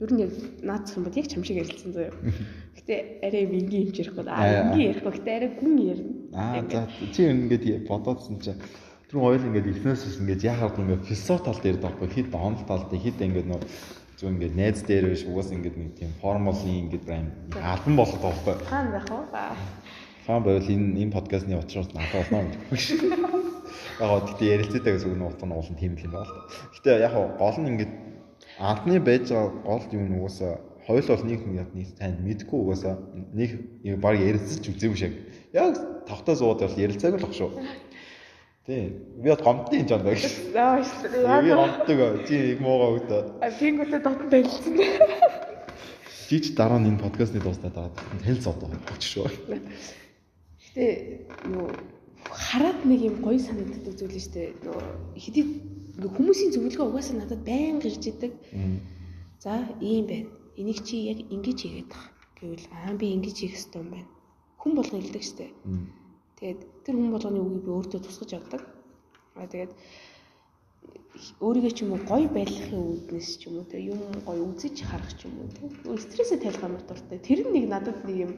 [0.00, 0.32] Ер нь яг
[0.64, 2.16] наадах юм бол яг чам шиг ярилцсан заяа.
[2.80, 4.24] Гэтээ арай энгийн юм ярихгүй.
[4.24, 5.12] Аа энгийн ярихгүй.
[5.12, 6.14] Гэтээ арай гүн ярина.
[6.32, 6.88] Аа за.
[7.12, 8.56] чи ингээд бодоодсон чи.
[9.12, 13.04] Тэр хоёр ингээд эхнээс ингээд яхаад ингээд философи тал дээр даахгүй хэд онол тал дээр
[13.04, 13.60] хэд ингээд нөө
[14.22, 17.26] зөв ингээд найз дээр биш угаас ингээд нэг тийм формулын ингээд прайм
[17.58, 18.54] альбом байгаа байхгүй.
[18.70, 19.26] Хаан байх уу?
[20.26, 23.02] Хаан байвал энэ энэ подкастны учраас надад болно гэж.
[23.98, 26.46] Яг гэхдээ ярилцаатай гэсэн үг нь уул нь тийм л юм байна л да.
[26.70, 27.92] Гэтэ яг гол нь ингээд
[28.62, 30.52] анхны байж байгаа гол юм нь угаасаа
[30.86, 31.40] хоёул бол нэг
[31.74, 32.94] нэг танд мэдгүй угаасаа
[33.34, 33.50] нэг
[33.98, 35.14] баг ярилцаж үзээгүй шиг.
[35.50, 35.74] Яг
[36.06, 37.50] тавтаа сууд бол ярилцаагүй л баг шүү.
[38.66, 38.94] Тий.
[39.18, 40.22] Би бод гомдсон юм жаа гэж.
[40.54, 41.10] Аа шүү.
[41.42, 42.00] Би гомддог.
[42.28, 43.22] Чи их муугаа өгдөө.
[43.42, 44.78] А пингүүтэй дотн байлцсан.
[46.30, 47.90] Чи ч дараа нь энэ подкастны дуустал дараа
[48.22, 49.26] танилцс одоо хоч шүү.
[50.62, 50.86] Гэтэ
[51.50, 51.68] нөгөө
[52.30, 54.54] хараад нэг юм гоё санагддаг зүйл шүү дээ.
[54.62, 54.86] Нөгөө
[55.18, 55.44] хэдий
[55.98, 58.32] хүмүүсийн зөвлөгөө угаасаа надад байн гэрж идэг.
[59.42, 60.30] За ийм байна.
[60.54, 62.14] Энийг чи яг ингэж хийгээд байгаа.
[62.38, 64.08] Гэвэл аа би ингэж хийх ёстой юм байна.
[64.62, 65.50] Хүн болгон хэлдэг шүү дээ.
[66.42, 68.62] Тэгээд тэр хүн болгоны үгийг би өөртөө тусгаж авдаг.
[69.38, 69.72] Аа тэгээд
[71.38, 75.14] өөрийгөө ч юм уу гоё байлгахын үүднээс ч юм уу те юм гоё үзэж харах
[75.14, 75.70] ч юм уу те
[76.02, 77.22] стрессээ тайлах амар дуртай.
[77.22, 78.32] Тэр нэг надад нэг юм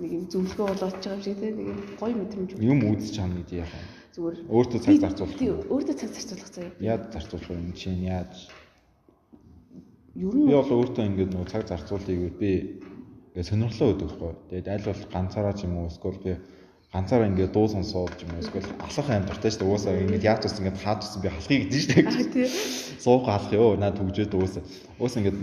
[0.00, 2.50] нэг юм зөвлөгөө болоод байгаа юм шиг те нэг юм гоё мэдрэмж.
[2.56, 3.84] Юм үзэж чам гэж яах вэ?
[4.16, 5.36] Зүгээр өөртөө цаг зарцуулах.
[5.36, 6.72] Тийм өөртөө цаг зарцуулах заяа.
[6.80, 8.48] Яаж зарцуулах юм чинь яаж?
[10.16, 12.52] Ер нь би бол өөртөө ингээд нөгөө цаг зарцуулъя гэвэл би
[13.36, 14.32] ингээд сонирхлоо өгдөг байхгүй.
[14.48, 16.32] Тэгээд аль бол ганцаараа ч юм уу эсвэл би
[16.90, 19.70] ганцаараа ингээд дуу сонсоод юм уу эсвэл алхах аим дуртай шүү дээ.
[19.70, 22.48] Угаасаа ингээд яаж ч ингээд хаад гэсэн би халахыг шүү дээ.
[22.98, 24.64] Суух алах ёо наа төгжөөд угаасаа.
[24.98, 25.38] Угаасаа ингээд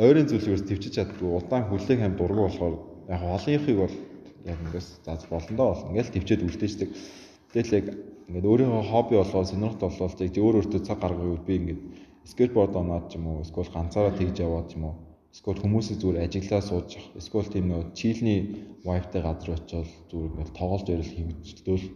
[0.00, 2.74] ойрын зүйлээс төвчж чаддгүй удаан хүлээх аим дургу болохоор
[3.12, 3.94] яг олонхийг бол
[4.48, 5.92] яг ингээс зааж болно доо болно.
[5.92, 6.90] Ингээд төвчөөд үлдээждэг.
[7.52, 7.86] Тэгэл яг
[8.32, 11.80] ингээд өөрийнхөө хобби болоод сонирхолтой болоод яг өөр өөртөө цаг гаргавал би ингээд
[12.24, 14.94] скейтборд оноод ч юм уу эсвэл ганцаараа тэгж яваад ч юм уу
[15.34, 18.38] эсвэл хүмүүсээ зүгээр ажиглаа сууж явах эсвэл тийм нөө чийлний
[18.84, 21.86] вайфтай газар очиод зүгээр ингээл тоглож ярил хөвчлөөл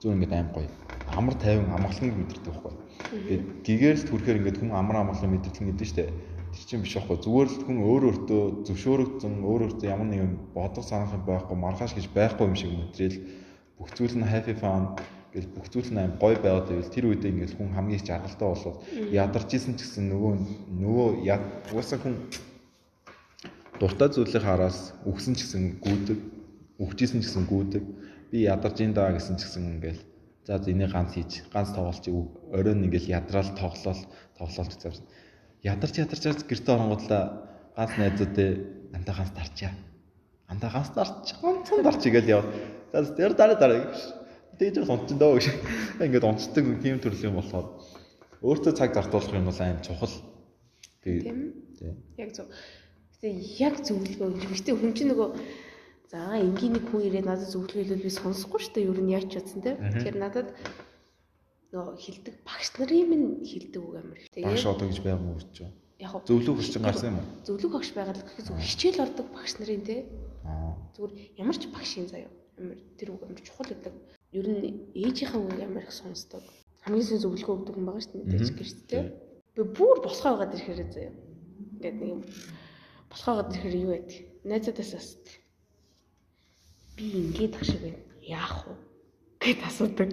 [0.00, 0.68] зүгээр ингээд аим гоё
[1.14, 2.74] амар тайван амгалан мэдэрдэг байхгүй.
[3.12, 6.10] Тэгээд гигээр л түрхээр ингээд хүн амар амгалан мэдэрдэг гэдэг нь шүү дээ.
[6.52, 7.16] Тэр чинь биш байхгүй.
[7.24, 12.06] Зүгээр л хүн өөр өөртөө зөвшөөрөгдсөн өөр өөртөө ямар нэгэн бодох санах байхгүй маргааш гэж
[12.12, 13.18] байхгүй юм шиг мэдрэл
[13.78, 14.96] бүх зүйл нь happy fun
[15.32, 18.48] гэл бүх зүйл нь аим гоё байгаад байвал тэр үедээ ингээл хүн хамгийн их жаргалтай
[18.48, 18.78] болоод
[19.12, 20.32] ядарч исэн ч гэсэн нөгөө
[20.80, 21.08] нөгөө
[21.76, 22.14] уусаа хүн
[23.80, 26.18] дуртай зүйлийг хараас үхсэн ч гэсэн гүйдэг,
[26.80, 27.84] үхжсэн ч гэсэн гүйдэг.
[28.30, 30.02] Би ядарч ин даа гэсэн ч гэсэн ингээл
[30.46, 32.06] за энийг ганц хийж, ганц тоглолч
[32.54, 34.00] оройн ингээл ядраал тоглол
[34.38, 35.06] тоглолт гэсэн.
[35.62, 37.22] Ядарч ядарч гэрте оронгодлаа
[37.76, 38.50] ганц найзуудээ
[38.94, 39.72] андаа ганц дарчаа.
[40.46, 42.44] Андаа ганц дарч, ганцхан дарч игээл яв.
[42.92, 43.98] За тэр дараа дараа гэж.
[44.56, 45.46] Тэгж онцсон дөө гэж.
[46.00, 47.76] Ингээд онцдог тийм төрлийн болохоор
[48.40, 50.14] өөртөө цаг зартуулах юм бол аим чухал.
[51.02, 51.52] Тийм.
[52.16, 52.46] Яг зөв.
[53.16, 53.32] Гэтэ
[53.64, 54.44] яг зөвлөгөө өгч.
[54.52, 55.28] Гэтэ хүн чинь нөгөө
[56.12, 58.88] за энгийн нэг хүн ирээд надад зөвлөгөө хэлвэл би сонсохгүй шүү дээ.
[58.92, 59.80] Юу нь яаж ч утсан те.
[59.80, 60.52] Тэгэхээр надад
[61.72, 64.28] нөгөө хилдэг багш нарын минь хилдэг үг амар их.
[64.36, 65.58] Тэгээд багш одоо гэж байгаа юм уу ч.
[65.96, 67.26] Яг зөвлөгөө өгч гарсан юм уу?
[67.48, 69.96] Зөвлөгөө багш байгаад гэхэд зөв хичээл ордог багш нарын те.
[70.94, 72.30] Зүгээр ямар ч багшийн заяа.
[72.60, 73.94] Амар тэр үг амар чухал гэдэг.
[74.36, 76.44] Ер нь ээжийнхээ үг амар их сонсдог.
[76.84, 78.28] Хамгийн сайн зөвлөгөө өгдөг хүн байгаа шүү дээ.
[78.28, 79.02] Мэдээж гэрчтэй.
[79.56, 81.12] Би бүр босгоо байгаад ирэхээр заяа.
[81.80, 82.22] Ингээд нэг юм
[83.16, 84.18] болохоогод тэгэхээр юу байдаг?
[84.44, 85.32] Найзуудаас асуух.
[86.96, 88.02] Би ингээд ах шиг байна.
[88.20, 88.74] Яах вэ?
[89.40, 90.10] гэд асуудаг.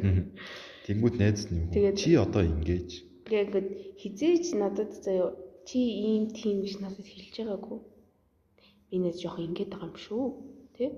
[0.87, 1.95] Тэнгүүд найз нь юу?
[1.99, 2.89] Чи одоо ингэж.
[3.27, 3.67] Би ингээд
[3.99, 5.35] хизээч надад заяа
[5.67, 7.79] чи ийм тийм гэж надад хэлж байгаагүй.
[8.87, 10.23] Би нэ жоох ингээд байгаа юм шүү.
[10.79, 10.95] Тэ?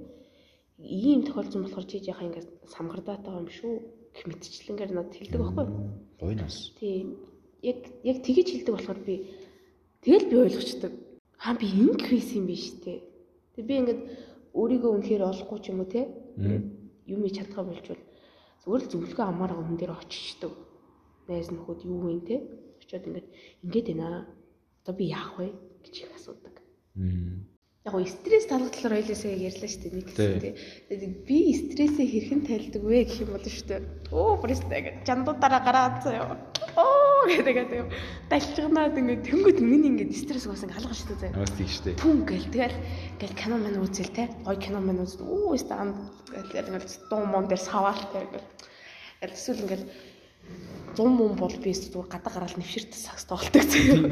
[0.78, 3.74] Ийм тохиолдсон болохоор чи яхаа ингээд самгардаад байгаа юм шүү.
[4.16, 6.72] гэх мэтчлэнгээр надад хэлдэг байхгүй нас.
[6.80, 7.20] Тийм.
[7.62, 9.28] Яг яг тэгэж хэлдэг болохоор би
[10.02, 10.94] тэгэл би ойлгочдөг
[11.40, 13.00] хаа би ингэ хийсэн юм биш үү?
[13.56, 14.02] Тэг би ингээд
[14.56, 16.08] өөрийгөө үнэхээр олохгүй ч юм уу те.
[17.06, 18.02] Юм и чадхаа болчвол
[18.66, 20.54] зүгээр л зөвлөгөө амаараа өмнө дээр очичдаг.
[21.30, 22.36] Найз нөхөд юу вэ те?
[22.82, 23.28] Очоод ингээд
[23.64, 24.26] ингээд байна.
[24.82, 26.56] Одоо би яах вэ гэж их асуудаг.
[27.86, 30.54] яг гоо стресс талх талаар ойлосоо ярьлаа шүү дээ нэг гэсэн тий.
[30.90, 33.82] Тэгээд би стрессээ хэрхэн тайлдаг вэ гэх юм бол шүү дээ.
[34.10, 36.34] Оо бүрээстэй гэж жандуудаараа гараад заяа.
[36.82, 37.90] Оо гэдэг юм.
[38.30, 41.32] Далчгнаад ингээд тэнгууд миний ингээд стресс гоос ингээд алгаж шүү дээ.
[41.34, 42.00] Наас тийш шүү дээ.
[42.02, 42.78] Түн гэл тэгэл
[43.20, 44.30] гэл кино мань үзэл те.
[44.46, 45.18] Гой кино мань үз.
[45.22, 45.98] Оо өстө анд
[46.32, 48.26] гэл ингээд дуу мон дээр саваал те.
[49.26, 49.84] Эсвэл ингээд
[50.96, 54.06] 100 мөн бол би зүгээр гадаа гараад нэвширт сакс тоглолдог заяа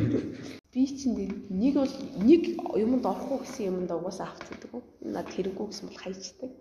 [0.74, 2.44] би чинь нэг бол нэг
[2.82, 4.82] юмд орохгүй гэсэн юмд угаасаа авцдаг.
[5.06, 6.52] Над хэрэггүй гэсэн бол хайчдаг.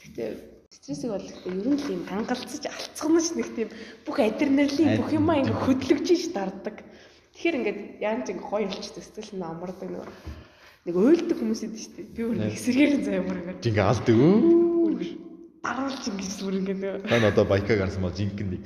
[0.00, 3.68] Гэтэ стрессийг бол ер нь л юм гангалцаж алцганаж нэг тийм
[4.08, 6.80] бүх адреналин бүх юмаа ингээ хөдлөгж ш дарддаг.
[7.36, 10.08] Тэгэхээр ингээд яан ч ингээ гоё болчихсон сэтгэл нь амардаг нэг
[10.88, 12.14] нэг уйлдаг хүмүүс идэв шүү дээ.
[12.16, 13.60] Би өөр нэг эсрэгээр заяа бүр ингээ.
[13.68, 15.32] Ингээ алдаг өө
[15.62, 18.62] даруулж ингэж бүр ингэ тань одоо байкаа гарсан бол жинхэнэ нэг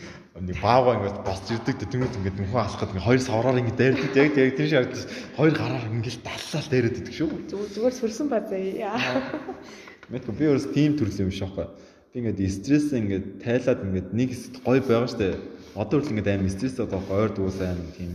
[0.46, 4.14] нэг баага ингэж босч ирдэг тэнгууд ингэ нүхөө алхахад ингэ хоёр савраар ингэ дайрдаг.
[4.14, 5.04] Яг яг тийм шиг харагдаж
[5.36, 8.96] хоёр гараар ингэ даллал дайраад идэг шүү зүгээр сүрсэн ба заяа.
[10.06, 11.66] Мэдгүй би өөрөөс тийм төрөл юм шохгүй
[12.16, 14.30] би ингэ стресс ингэ тайлаад ингэ нэг
[14.64, 15.36] гой байгаа штэ
[15.76, 18.12] одоо хүртэл ингэ аим стресс одоо ойр дуусаа аим тийм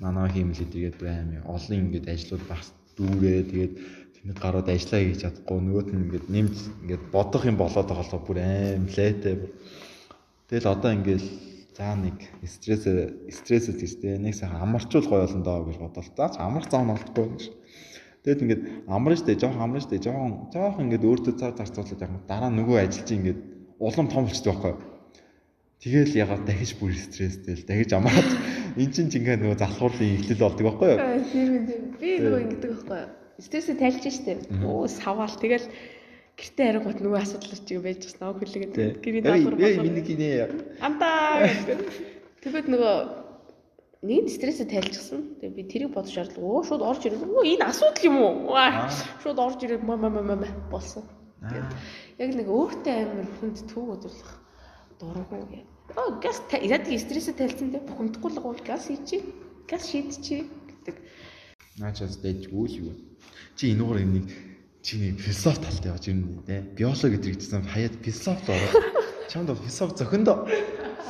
[0.00, 3.74] манаа хиймэл идэгээд бүр аим олон ингэ ажлууд багс дүүрээ тэгээд
[4.20, 8.24] Тэнд гарууд ажиллаа хийж чадахгүй нөгөөт нь ингээд нэмж ингээд бодох юм болоод байгаа болохоор
[8.28, 9.36] бүр аим лээтэй.
[10.52, 11.24] Тэгэл одоо ингээд
[11.72, 12.84] за нэг стресс
[13.32, 16.04] стресс тийстэй нэг сайхан амарчул гоё болно доо гэж бодлоо.
[16.04, 17.42] За ч амарх зам болтгүй гэж.
[18.20, 22.50] Тэгэд ингээд амарна штэ, жоохон амарна штэ, жоохон жоохон ингээд өөртөө цаар зарцуулаад яг дараа
[22.52, 23.40] нөгөө ажил чинь ингээд
[23.80, 24.74] улам том болчихдог байхгүй.
[25.80, 28.28] Тэгэл ягаад дахиж бүр стресстэй л дахиж амаад
[28.80, 30.98] эн чинь ингээ нөгөө залхуурлын ихлэл болдог байхгүй юу?
[31.32, 31.82] Тийм тийм.
[31.96, 33.10] Би нөгөө ингэдэг байхгүй юу?
[33.40, 34.32] стрессээ тайлж штэ.
[34.64, 35.64] Оо саваал тэгэл
[36.36, 39.84] гэртээ харангуут нөгөө асуудал чиг байж бас нөгөө хүлээгээд гэрийн даалгавар болоо.
[39.84, 40.28] Миний гинэ.
[40.84, 41.48] Амтаа.
[42.44, 42.96] Тэгэхэд нөгөө
[44.00, 45.36] нэг стрессээ тайлжсан.
[45.40, 46.16] Тэгээ би тэрийг бодож.
[46.40, 47.20] Оо шууд орж ирээ.
[47.20, 48.56] Оо энэ асуудал юм уу?
[49.20, 50.40] Шууд орж ирээ ма ма ма
[50.72, 51.04] болсон.
[52.20, 54.32] Яг нэг өөртөө амар хүнд түүг өдөрлөх
[55.00, 55.60] дурггүй гэ.
[55.96, 59.24] Оо газ яадаг стрессээ тайлцсан те бухимдахгүй л гоо газ хийчи.
[59.68, 60.96] Газ шийдчихи гэдэг.
[61.80, 62.92] Наачаас дэжгүй л юу.
[63.56, 64.26] Чи энэгээр нэг
[64.84, 66.60] философи талд явж ирнэ те.
[66.76, 68.84] Биологи гэдэг чинь хаяад философи л ороо.
[69.32, 70.38] Чамд философи зөхөндөө.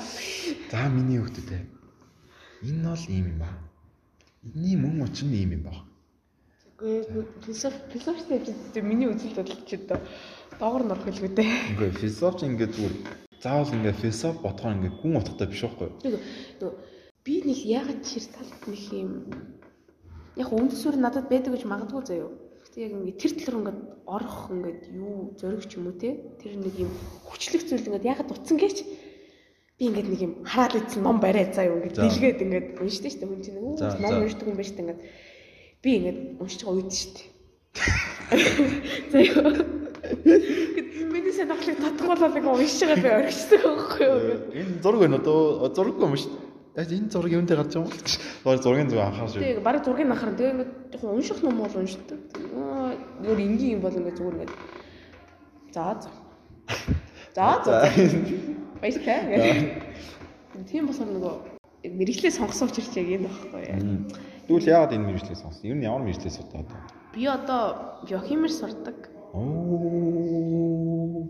[0.70, 1.58] За миний хөвгдөд те.
[2.60, 3.48] Энэ бол ийм юм ба.
[4.44, 5.72] Энийн мөн учир нь ийм юм ба.
[6.80, 9.96] Үгүй философи философи миний үзэл бодол ч одоо
[10.60, 11.52] доогор норох хэлгүй дээ.
[11.72, 12.94] Үгүй философи ингээд зүгээр
[13.40, 16.72] заавал ингээд философи бодохоор ингээд гүн утгатай биш байхгүй юу?
[17.24, 19.10] Би нэг ягаад тэр талд нэг юм
[20.36, 22.28] яг үндсүр надад байдаг гэж магадгүй заяо.
[22.64, 26.16] Гэтэ яг ингээд тэр талаар ингээд орох ингээд юу зөриг ч юм уу те.
[26.44, 26.92] Тэр нэг юм
[27.24, 28.76] хүчлэх зүйл ингээд ягаад утсан гэж
[29.80, 33.30] би ингээд нэг юм хараад идсэн ном барай заяо ингээд дэлгээд ингээд уншдаг шүү дээ
[33.32, 35.00] хүн чинь нэг ном уншдаг юм байна шүү дээ ингээд
[35.80, 37.28] би ингээд уншиж байгаа үед шүү дээ.
[39.08, 39.40] Заяо.
[41.08, 44.20] Миний санахлыг татгуулаад ингээ уншиж байгаа би орхисон байхгүй юу?
[44.52, 46.32] Энэ зураг байна одоо зураггүй юм шүү
[46.76, 47.00] дээ.
[47.00, 48.44] Энэ зураг юундэ гарч байгаа юм бэ?
[48.44, 49.44] Баар зургийн зүг анхаарч байна.
[49.48, 50.36] Тэгээ бараг зургийг анхаарна.
[50.36, 52.20] Тэгээ ингээд унших ном бол уншдаг.
[53.24, 54.52] Зүгээр энгийн юм бол ингээд зүгээр ингээд
[55.72, 56.10] за за.
[57.30, 57.86] За за.
[58.80, 59.76] Баяртай.
[60.70, 61.34] Тийм болохоор нөгөө
[62.00, 63.80] мэрэгчлээ сонгосон учраас яг энэ багхгүй яа.
[64.48, 65.68] Тэгвэл яагаад энэ мэрэгчлээ сонгосон?
[65.68, 66.88] Ер нь ямар мэрэгчлээ судаад байна?
[67.12, 67.62] Би одоо
[68.08, 68.98] биохимиэр сурдаг.
[69.36, 71.28] Оо.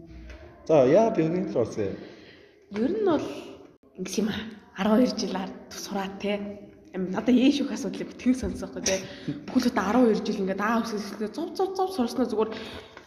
[0.66, 1.98] За яа биохимиэр сурсан?
[2.70, 3.26] Ер нь бол
[3.98, 5.34] ингэс юм аа 12 жил
[5.74, 6.38] сураад те
[6.94, 9.02] надаа ээш их асуудлыг тэн сонсохгүй те
[9.50, 12.50] бүхэл одоо 12 жил ингээд аа өсөсөлөө зов зов зов сурснаа зүгээр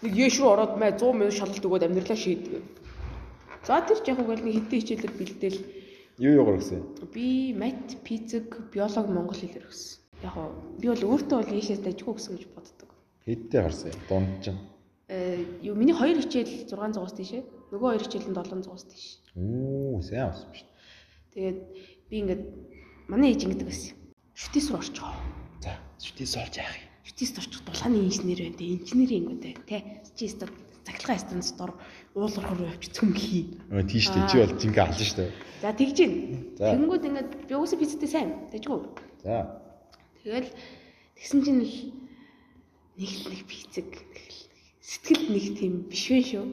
[0.03, 2.82] нэг ээш рүү ороод мэ 100 мянга шалалт өгөөд амьдралаа шийдгээ.
[3.63, 5.59] За тэр ч яг үгүй нэг хэдэн хичээлээр бэлдээл
[6.19, 6.83] юу юугаар өгсөн?
[7.15, 10.03] Би мат, физик, биологи, монгол хэлээр өгсөн.
[10.19, 10.35] Яг
[10.83, 12.89] би бол өөртөө бол ээшээс дажгүй өгсөн гэж боддог.
[13.23, 14.59] Хэдтэй гарсан дунд чинь?
[15.07, 17.43] Э юу миний хоёр хичээл 600-аас тийшээ.
[17.71, 19.05] Нөгөө хоёр хичээл нь 700-аас тийш.
[19.39, 20.67] Оо, сайн авсан шүү
[21.33, 21.59] Тэгээд
[22.11, 22.43] би ингээд
[23.07, 23.95] манай ээж ингэдэг байсан.
[24.37, 25.11] Шүтээс рүү орчоо.
[25.63, 25.73] За,
[26.03, 26.91] шүтээс орж яах юм?
[27.07, 28.75] Шүтээс орчих дулааны инженер те.
[28.75, 29.77] Инженерийн ингэдэг те.
[30.13, 30.51] Чи өстө
[30.85, 31.73] цагтлагын станц дор
[32.13, 33.57] уулуурах руу явчих цөм хий.
[33.73, 34.29] Өө тийш дээ.
[34.29, 35.31] Чи бол жингээ алсан шүү дээ.
[35.61, 36.13] За тэгж гин.
[36.61, 38.29] Тэнгүүд ингээд би уусаа пиццтэй сайн.
[38.53, 38.85] Тэжгүй.
[39.25, 39.57] За.
[40.21, 40.49] Тэгэл
[41.17, 43.89] тэгсэн чинь нэг л нэг пиццэг
[44.83, 46.45] сэтгэл нэг тийм биш вэ шүү.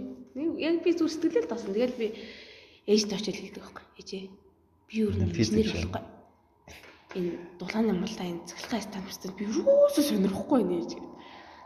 [0.64, 1.76] Яг би зүр сэтгэлээ л тоосон.
[1.76, 2.08] Тэгэл би
[2.88, 3.84] ээжтэй очиж хэлдэг байхгүй.
[4.00, 4.24] Ээжээ
[4.88, 6.02] би юу нэг инженер болохгүй.
[7.20, 10.92] Энэ дулааны мулаа энэ цэглэхай стандарт би юусоо сонирхгүй нэ гэж.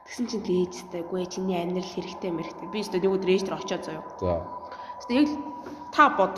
[0.05, 2.69] Тэгсэн чинь ээжтэй үгүй чиний амьдрал хэрэгтэй мэрэгтэй.
[2.69, 4.05] Би өөртөө нэг өдөр ээж төр очиод заяа.
[4.21, 4.45] За.
[5.09, 5.29] Тэгсэн яг
[5.97, 6.37] та бод.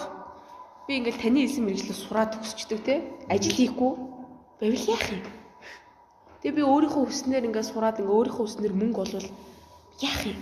[0.87, 2.95] Би ингээл таны хэлсэн мэрэгчлээ сураад төгсчдөг те.
[3.27, 3.93] Ажил хийхгүй.
[4.63, 5.23] Байвал яах юм?
[6.47, 9.29] Тэгээ би өөрийнхөө хүснээр ингээд сураад ингээд өөрийнхөө хүснээр мөнгө олвол
[9.99, 10.39] яах юм?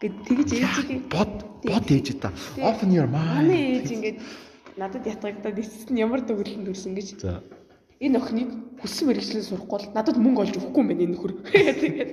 [0.00, 1.32] Гэт тэгж ээжийг бод
[1.68, 2.32] бод ээж та.
[2.58, 3.44] Open your mind.
[3.44, 4.18] Манай ээж ингээд
[4.80, 7.20] надад ятгагдаад эцэст нь ямар төгөлөнд төрсөн гэж.
[7.20, 7.44] За.
[8.00, 11.32] Энэ охиныг хүссэн мэрэгчлэн сурахгүй бол надад мөнгө олж өгөхгүй юм байна энэ нөхөр.
[11.84, 12.10] Тэгээд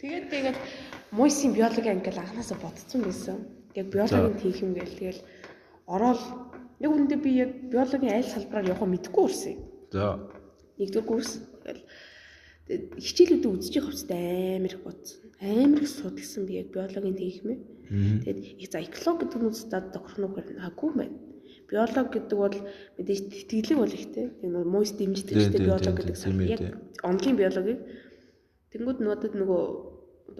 [0.00, 0.58] тэгээд тэгээд
[1.12, 3.36] мойсын биологи англи анханасаа бодсон байсан.
[3.76, 5.22] Яг биологийн тийх юм гээл тэгэл
[5.86, 6.20] ороод
[6.80, 9.56] яг үндэ би яг биологийн аль салбараар явах мэдэхгүй урсан.
[9.92, 10.16] За.
[10.80, 11.84] Нэгдүгээр курс тэгэл
[12.96, 15.20] хичээлүүдээ явах хэвчээ амар их бодсон.
[15.40, 17.60] Амар их судалсан би яг биологийн тийх юм.
[18.24, 21.16] Тэгээд их за экологи гэдэг нь удаа тохирно уу хаагүй байна
[21.70, 22.56] биологи гэдэг бол
[22.98, 24.26] мэдээж тэтгэлэг бол ихтэй.
[24.42, 26.60] Нэг мойс дэмждэг ихтэй биологи гэдэг сайн яг
[27.06, 27.74] онлын биологи.
[28.70, 29.62] Тэнгүүд надад нөгөө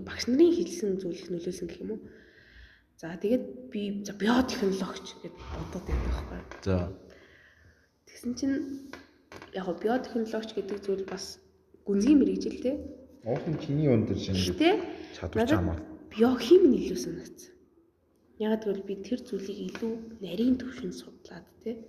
[0.07, 2.01] багш нарын хэлсэн зүйл нөлөөсөн гэх юм уу.
[3.01, 6.41] За тэгээд би за биотехнологич гэж бодоод байдаг байхгүй.
[6.63, 6.77] За.
[8.07, 8.57] Тэгсэн чинь
[9.51, 11.43] яг го биотехнологич гэдэг зүйл бас
[11.83, 12.73] гүнзгий мэрэгжил те.
[13.27, 14.79] Уухан чиний өндөр шинэ
[15.19, 15.79] чадвар чамаа.
[16.15, 17.55] Биохим нь илүү санагдсан.
[18.39, 21.83] Яг тэгвэл би тэр зүйлийг илүү нарийн төвшөнд судлаад те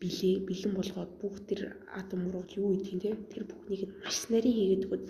[0.00, 1.60] билээ бэлэн болгоод бүх тэр
[2.00, 5.04] атом руу юу гэдгийг те тэр бүхнийг маш нарийн хийгээд өгöd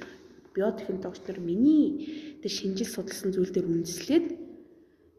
[0.55, 1.85] биотехнологич нар миний
[2.41, 4.27] тэр шинжил судалсан зүйл дээр үндэслээд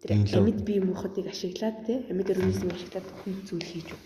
[0.02, 4.02] тэр амьд бие махбодыг ашиглаад те амьд организмыг ашиглаад хүн зүйл хийж өг.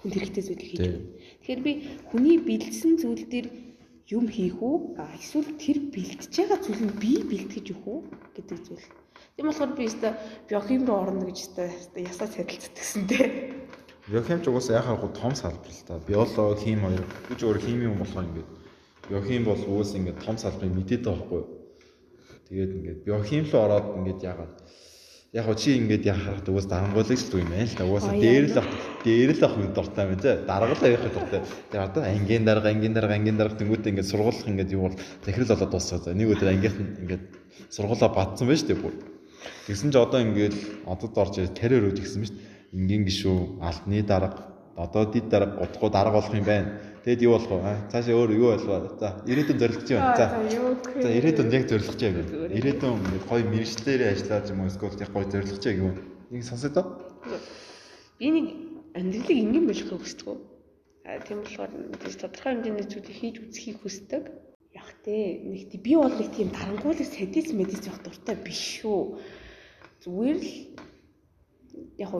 [0.00, 1.04] Хүн хэрэгтэй зүйлийг хийж өг.
[1.42, 1.72] Тэгэхээр би
[2.08, 3.46] хүний бэлдсэн зүйл дээр
[4.16, 4.76] юм хийх үү?
[5.16, 8.00] Эсвэл тэр бэлтэж байгаа зүйлийг би бэлтгэж өгөх үү
[8.36, 8.86] гэдэг зүйл
[9.36, 10.08] Тийм болохоор би өстө
[10.48, 13.28] биохим руу орно гэж өстө ясаа цадалцдаг гэсэн дээ.
[14.06, 15.98] Биохим ч угаасаа яхаагүй том салбар л та.
[16.06, 17.02] Биологи, хим хоёр.
[17.34, 18.50] Ч өөр химийн хүн болохоор ингээд
[19.10, 21.48] биохим бол уус ингээд том салбарыг мэдээд байгаа байхгүй юу?
[22.46, 24.54] Тэгээд ингээд биохим руу ороод ингээд яагаад
[25.34, 27.82] яг чи ингээд яхаад уус дарангуулж л юм байна л та.
[27.82, 28.70] Уусаа дээр л ах
[29.02, 30.34] дээр л ах юм дуртай байна тий.
[30.46, 31.40] Даргалаа явах дуртай.
[31.74, 35.50] Тэгээд одоо ангийн дарга ангийн дарга ангийн дарга тэнгуүтээ ингээд сургуулах ингээд юу бол захирал
[35.50, 36.14] болоод дуусгаа.
[36.14, 37.24] Нэг өдөр ангийнх нь ингээд
[37.74, 38.94] сургуулаа бадсан байж тээ бүр.
[39.66, 42.34] Тэгсэн чи одоо ингээд одод орж тарээр өөд гисэн мэт
[42.76, 46.80] энгийн гişүү алтны дарга одоо дид дарга утгуу дарга болох юм байна.
[47.04, 47.74] Тэгэд юу болох вэ?
[47.90, 49.00] Цаашаа өөр юу болов?
[49.00, 50.02] За ирээдүйн зорилгоч юм.
[50.20, 50.26] За.
[51.02, 52.16] За ирээдүйн яг зорилгоч юм.
[52.52, 52.98] Ирээдүйн
[53.30, 55.96] гоё мэрэгчлэрээ ажиллаад юм уу эсвэл яг гоё зорилгоч юм.
[56.30, 56.84] Нэг сонсоо доо.
[58.18, 58.46] Би нэг
[58.92, 60.38] амьдралыг энгийн болгохыг хүсдэг.
[61.06, 64.22] А тийм болохоор мэдээж тодорхой хэмжээний зүйлийг хийж үзхийг хүсдэг.
[64.74, 69.16] Яг тэ нэг би бол нэг тийм дарангуулах садиз мэдээж явах дуртай биш шүү
[70.06, 70.50] зүгээр л
[71.98, 72.12] яг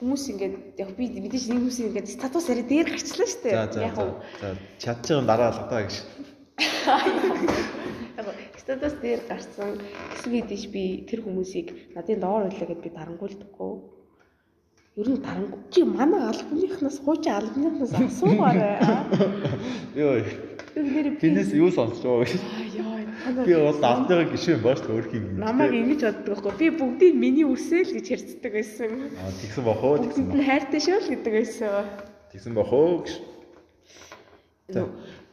[0.00, 3.52] хүмүүс ингээд яг би мэдээж нэг хүмүүс ингээд статус арай дээр гарчлаа шүү дээ.
[3.84, 5.94] Яг за чадчих юм дараа алгадаа гэж.
[8.16, 13.72] Яг статус дээр гарсан гэсэн мэдээж би тэр хүмүүсийг надын доор байлаа гэд би дарангуулдаггүй.
[14.96, 18.80] Ер нь дарангуй чи манай албаныхнаас хуучин албаныхнаас асуугаарай.
[20.00, 20.24] Йоо.
[21.20, 22.32] Бинээс юу сонсч байгаа вэ?
[23.30, 25.38] Би бол даалтайгаа гişүүн бооч өөрхийн юм.
[25.38, 26.52] Намайг ингэж боддог байхгүй.
[26.58, 28.90] Би бүгдийг миний үсэл гэж хэрцдэг байсан.
[29.22, 30.24] Аа тэгсэн бох уу тэгсэн.
[30.34, 31.86] Нь хайртай шүү л гэдэг байсан.
[32.32, 33.10] Тэгсэн бох уу гэж.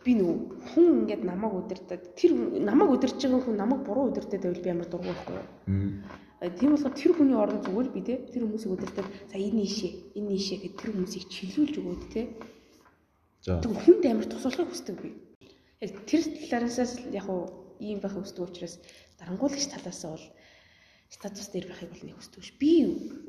[0.05, 0.33] Би нүү
[0.71, 2.31] хүн ингэж намайг удирдаад тэр
[2.63, 5.41] намайг удирж байгаа хүн намайг буруу удирдаад байвал би ямар дургу байхгүй.
[6.37, 10.31] Тийм болохоор тэр хүний оронд зүгээр би те тэр хүмүүсийг удирдаад за энэ ийшээ энэ
[10.37, 12.21] ийшээ гэд тэр хүмүүсийг чиглүүлж өгөөд те.
[13.41, 13.59] За.
[13.59, 15.09] Тэг хүнд амар тусалхыг хүсдэг би.
[15.81, 18.79] Яг тэр талаараас яг уу ийм байх хүсдэг учраас
[19.19, 20.25] дарангуулагч талаас нь бол
[21.09, 22.51] статус дээр байхыг бол нэг хүсдэг ш.
[22.59, 22.71] Би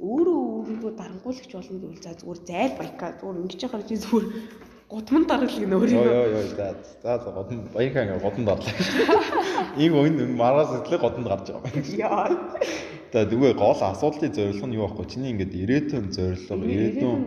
[0.02, 4.26] өөрөө өөрийгөө дарангуулагч болно гэвэл за зүгээр зайл баяка зүгээр ингэж яхаар чи зүгээр
[4.90, 6.02] гудман даргалыг нөр юм.
[6.02, 8.74] Йоо йоо за за гудман баяка ингээ гудман дарлаа.
[9.82, 11.72] Ийм үн мараас эдлэг гудманд гарч байгаа.
[11.94, 12.26] Яа.
[13.12, 17.20] За тэгвэл гол асуултын зорилго нь юу байхгүй чиний ингээд ирээдүйн зорилго ирээдүйн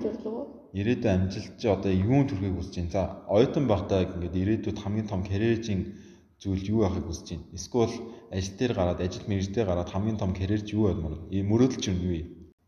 [0.78, 2.92] ирээдүйн амжилт чи одоо юун төрхийг хүсэж байна.
[2.92, 5.96] За оюутан байхдаа ингээд ирээдүйд хамгийн том карьерийн
[6.42, 7.46] зүйлд юу байхыг хүсэж байна?
[7.54, 7.94] Эсвэл
[8.34, 11.16] ажил дээр гараад ажил мэргэждээ гараад хамгийн том карьерч юу баймаар?
[11.30, 12.22] Ийм мөрөөдөл чинь юу вэ?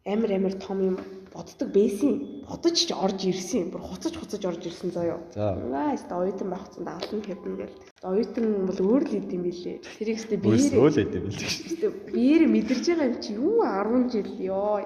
[0.05, 0.95] Амар амар том юм
[1.33, 2.45] боддог байсан.
[2.45, 3.73] Бодож ч орж ирсэн.
[3.73, 5.25] Бүр хуцаж хуцаж орж ирсэн заяо.
[5.33, 5.57] За.
[5.57, 7.77] Аа, өстө оюутан байх чинь даалан хэвнэ гэл.
[8.05, 9.81] Оюутан бол өөр л идэм билээ.
[9.97, 11.91] Тэрийг өстө биеэр өөр л идэм билээ.
[12.13, 14.85] Биеэр мэдэрж байгаа юм чи юу 10 жил ёо.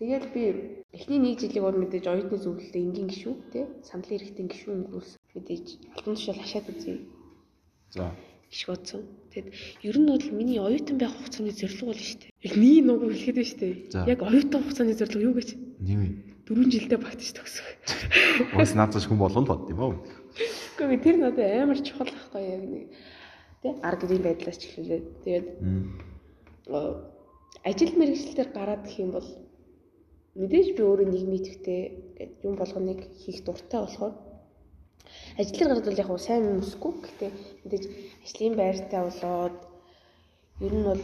[0.00, 0.42] Тэгээд би
[0.96, 5.20] эхний нэг жилиг бол мэдээж оюутны зөвлөлтөд энгийн гişүү те сандлын эрхтэн гişүү өнгөрүүлсэн.
[5.36, 5.66] Мэдээж
[6.00, 7.04] алтан тушаал хашаад үзье
[7.90, 8.10] За.
[8.50, 9.02] Иш бодсон.
[9.30, 9.54] Тэгэд
[9.86, 12.30] ер нь бол миний оюутан байх хугацааны зорилго бол шүү дээ.
[12.46, 13.74] Яг нэг нуг хэлэхэд байна шүү дээ.
[14.10, 15.48] Яг оюутан хугацааны зорилго юу гэж?
[15.78, 16.12] Нэг үү.
[16.50, 17.66] Дөрвөн жилдээ багтаж төгсөх.
[18.58, 19.94] Уус наацш хүн болгоно л бод юм уу?
[20.74, 22.84] Гэхдээ тэр надад амар чухал байхгүй яг нэг
[23.62, 25.46] тий арга гэрийн байдлаас ч эхлүүлээд тэгээд
[27.68, 29.28] ажил мэргэжилтээр гараад гэх юм бол
[30.40, 31.80] мэдээж би өөрөө нийгмийн төвтэй
[32.46, 34.14] юм болгоныг хийх дуртай болохоор
[35.38, 36.92] Ажлаар гараад бол яг хуу сайн хүмүүсгүй.
[37.06, 37.26] Гэтэ
[37.64, 37.84] мэдээж
[38.24, 39.56] ажлын байртай болоод
[40.60, 41.02] ер нь бол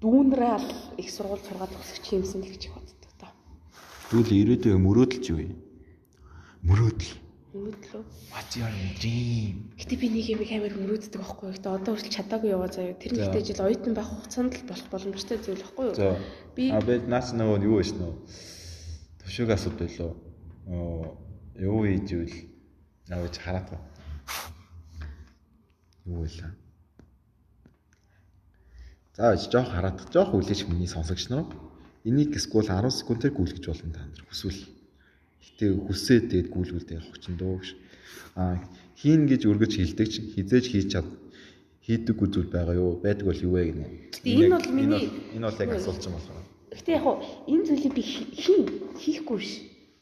[0.00, 3.28] дүүнрээ л их сургууль сургаад өсөх юмсан л гэж боддог та.
[4.10, 5.48] Дүүл ирээдүйн мөрөөдөл чи юу вэ?
[6.64, 7.14] Мөрөөдөл.
[7.50, 8.02] Мөрөөдлөө.
[8.30, 8.70] What's your
[9.02, 9.74] dream?
[9.74, 11.50] Гэтэ би нэг юм амар мөрөөддөг байхгүй.
[11.58, 12.94] Гэтэ одоо хүртэл чадаагүй яваа заяа.
[12.94, 16.14] Тэр нэгтэй жил оюутан байх хугацаанд л болох боломжтой зүйл байхгүй юу?
[16.54, 18.14] Би А би наас нөгөө юу вэ нөө?
[19.26, 20.14] Төвшөөг асууд байлоо.
[21.58, 22.36] Юу хийж ивэл
[23.08, 23.78] навж хараад ба.
[26.06, 26.30] Юу вэ?
[29.16, 31.46] За жоох хараад жоох үлээж миний сонсогч нар.
[32.04, 34.64] Энийг скул 10 секундээр гүйлгэж болно та нар хүсвэл.
[35.44, 37.68] Гэтэ хүсээ тэгээд гүйлгүүлдэг чинь дөө гэж.
[38.36, 38.56] А
[38.96, 41.06] хийн гэж өргөж хилдэг чинь хизээж хийж чад
[41.84, 43.02] хийдэг үзүүл байгаа юу?
[43.04, 43.86] Байдаг бол юу вэ гинэ.
[44.16, 45.04] Гэтэ энэ бол миний
[45.36, 46.48] энэ бол яг асуулт юм байна.
[46.72, 47.04] Гэтэ яг
[47.44, 48.62] энэ зүйлийг би хийн
[48.96, 49.52] хийхгүй биш.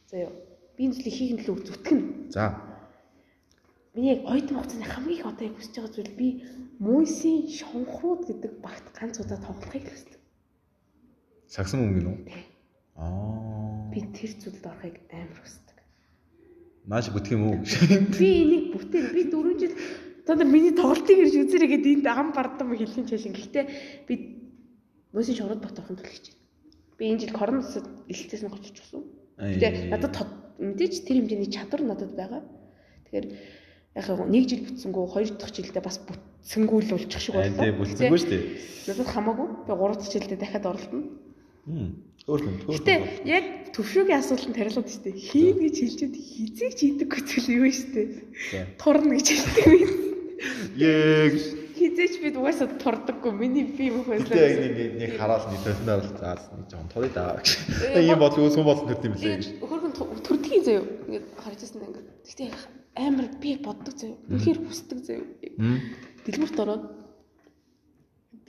[0.07, 0.48] Заяа.
[0.79, 2.01] Би энэ зүйлийг хийх төлөө зүтгэн.
[2.31, 2.55] За.
[3.99, 6.29] Миний яг оюутан хугацааны хамгийн их одоо яг хүсэж байгаа зүйл би
[6.79, 10.23] Мойсийн шонхрууд гэдэг багт ганц удаа тоглохыг хүсдэг.
[11.51, 12.31] Сагсан мөнгө?
[12.31, 12.47] Тий.
[12.95, 13.91] Аа.
[13.91, 15.77] Би тэр зүйлд орохыг амар хүсдэг.
[16.87, 17.59] Маш бүтэх юм уу?
[18.15, 19.75] Би энийг бүтээн би 4 жил
[20.23, 23.35] та нар миний тоглолтыг ирж үзэрэй гэдэг энд ам бардам хэлхийн чашин.
[23.35, 23.67] Гэхдээ
[24.07, 24.15] би
[25.11, 26.39] Мойсийн шонхрууд багт орохын хийж байна.
[26.95, 29.03] Би энэ жил коронавирусад илтээс нь гоцч гисэн.
[29.43, 30.15] Тэгээ надад
[30.59, 32.43] мэдээж тэр хэмжээний чадвар надад байгаа.
[33.09, 33.27] Тэгэхээр
[33.99, 37.63] яг нэг жил бүтсэнгүү хоёр дахь жилдээ бас бүтсэнгүү л болчих шиг байна.
[37.63, 38.45] Тий, бүтсэнгүү шүү дээ.
[38.91, 39.49] Надад хамаагүй.
[39.67, 41.07] Би гурав дахь жилдээ дахиад оролдоно.
[41.69, 41.91] Хм.
[42.29, 42.55] Хөөрхөн.
[42.69, 42.95] Гэтэ
[43.29, 45.17] яг төвшөөгийн асуултанд хариулаад шүү дээ.
[45.17, 48.09] Хийн гэж хэлчихэд хизээ ч хийдэггүй зүйл юу шүү дээ.
[48.81, 49.93] Турна гэж хэлдэг юм.
[50.77, 51.35] Яг
[51.79, 53.31] Хизээч бид угаасаа турдаггүй.
[53.33, 54.51] Миний би мөх Гэтэ байслаа.
[54.51, 57.39] яг нэг нэг хараал нэг толноор л заас нэг жоон турыг даа.
[57.95, 59.39] Ийм бол үүсгэн болсон төрт юм лээ.
[59.39, 59.95] Тэгээд хөргөн
[60.59, 60.85] төрдгийн заяа.
[61.07, 62.09] Ингээд харж ирсэн ингээд.
[62.27, 62.45] Гэтэ
[62.97, 64.17] амар би боддог заяа.
[64.29, 65.25] Үнэхээр хүсдэг заяа.
[66.27, 66.85] Дэлгүүрт ороод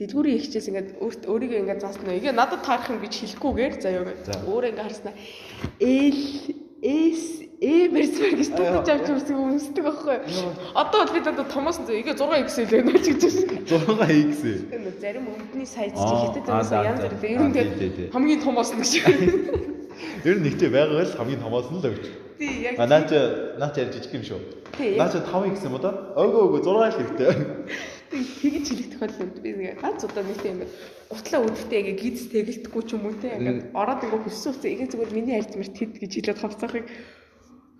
[0.00, 2.16] дэлгүүрийн ихчээс ингээд өөрт өөрийгөө ингээд заасна.
[2.18, 4.02] Игээ надад таарах юм гэж хэлэхгүйгээр заяа.
[4.48, 5.14] Өөрөө ингээд харснаа
[5.80, 6.22] Л
[6.80, 10.16] С Э мэрсмэр гэж дуудаж авч үрсэг өмсдөг байхгүй.
[10.72, 13.22] Одоо бол бид одоо томоос зөө игээ 6x хэлээ нөөч гэж
[13.68, 14.08] байна.
[14.08, 14.40] 6x.
[14.72, 17.20] Энэ зарим өнгөний сайз чи хятад за, янз бүр.
[17.20, 18.92] Ер нь тэгээд хамгийн томоос нь гэж.
[20.24, 22.06] Ер нь нэгтэй байгаа л хамгийн томоос нь л өгч.
[22.40, 23.10] Тий яг А наач
[23.60, 24.40] наач яар жижиг юм шүү.
[24.76, 25.90] Тий, Наач 5x юм уу да?
[26.16, 27.30] Өөгөө өөгөө 6 хэрэгтэй.
[28.10, 30.70] тэгж хэлэх тохиолдолд би ингээ ганц удаа нэгтэй ингээ
[31.14, 34.90] утлаа үдтэй ингээ гиз тэгэлдэхгүй ч юм уу те ингээ ороод ингээ хүссэн үсээ ингээ
[34.90, 36.86] зүгээр миний мэрт хэд гэж хэлээд хавцаахыг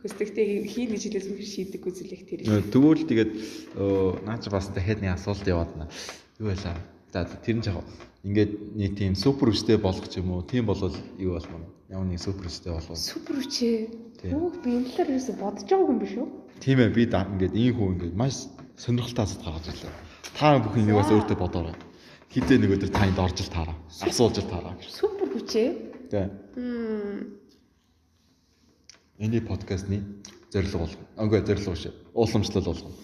[0.06, 2.40] хөстөгтэй хийн гэж хэлээд зүгээр шийдэггүй зүйлэх тэр.
[2.72, 3.32] Тэгвэл тэгээд
[4.22, 5.88] наач бас дахиад нэг асуулт яваад наа.
[6.38, 6.78] Юу байлаа?
[7.10, 7.82] За тэр нь яг
[8.24, 10.44] ингээд нэг тийм супер үстэй болох ч юм уу.
[10.44, 11.72] Тийм болвол юу болмоо.
[11.88, 12.96] Ямар нэг супер үстэй болвол.
[12.96, 13.78] Супер үчээ.
[14.20, 14.30] Тий.
[14.36, 16.28] Хөөх би энэ талаар юусо бодож байгаагүй юм биш үү?
[16.60, 18.44] Тийм ээ би ингээд ийм хүн ингээд маш
[18.76, 19.94] сонирхолтой асуулт гаргаж ирлээ.
[20.36, 21.76] Та бүхэн нэг бас өөртөө бодоорой.
[22.28, 23.76] Хизээ нэг өдөр танд орж ил таараа.
[23.88, 24.76] Асууж ил таараа.
[24.84, 25.68] Супер хүчээ.
[26.12, 26.28] Тэ.
[26.54, 27.40] Хм.
[29.18, 30.04] Эний подкастны
[30.52, 31.06] зорилго болгоно.
[31.16, 31.88] Үгүй зорилго биш.
[32.14, 32.96] Ууламжлал болгоно.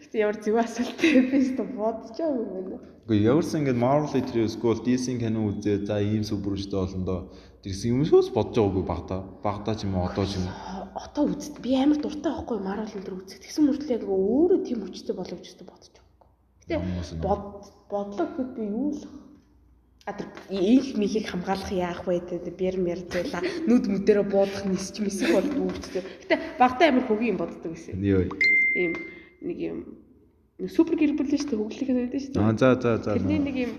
[0.00, 0.56] Гэтэ ямар зөв
[0.98, 2.80] би өөртөө бодож байгаагүй юм байна.
[3.10, 7.20] Үгүй яварсан ингээд Marvel Literature School DC кино үзээ за ийм супер үстэй болно доо.
[7.66, 9.20] Тэрсэн юмшөөс бодож байгаагүй багтаа.
[9.42, 10.54] Багтаа ч юм уу одоо ч юм уу.
[10.94, 13.42] Одоо үзт би амар дуртай байхгүй Marvel энэ төр үзэх.
[13.42, 16.30] Тэгсэн мөртлөө яг өөрөө тийм хүчтэй боловч өстө бодож байгаагүй.
[16.62, 17.42] Гэтэ бод
[17.90, 19.02] бодлоо гэхэд би юу л
[20.06, 25.02] А тэр их михийг хамгаалах яах вэ гэдэг бэр мэр зэла нүд мүдэрэ буудах нисч
[25.02, 26.06] мисэх бол дүүрчтэй.
[26.30, 27.98] Гэтэ багтаа амар хөгийн юм боддог гэсэн.
[27.98, 28.30] Вэ?
[28.78, 28.94] Ийм
[29.42, 29.78] нэг юм
[30.68, 32.44] супер гэр бүл шүү дээ хөглөх гэдэг шүү дээ.
[32.44, 33.14] Аа за за за.
[33.16, 33.72] Тэрний нэг юм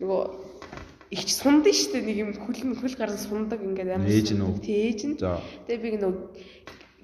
[0.00, 0.22] нөгөө
[1.12, 4.52] их сундаг шүү дээ нэг юм хөл хөл гарan сундаг ингээд амар Ээж нь үү?
[4.64, 5.14] Тий, ээж нь.
[5.20, 5.38] За.
[5.68, 6.14] Тэгээ би нөгөө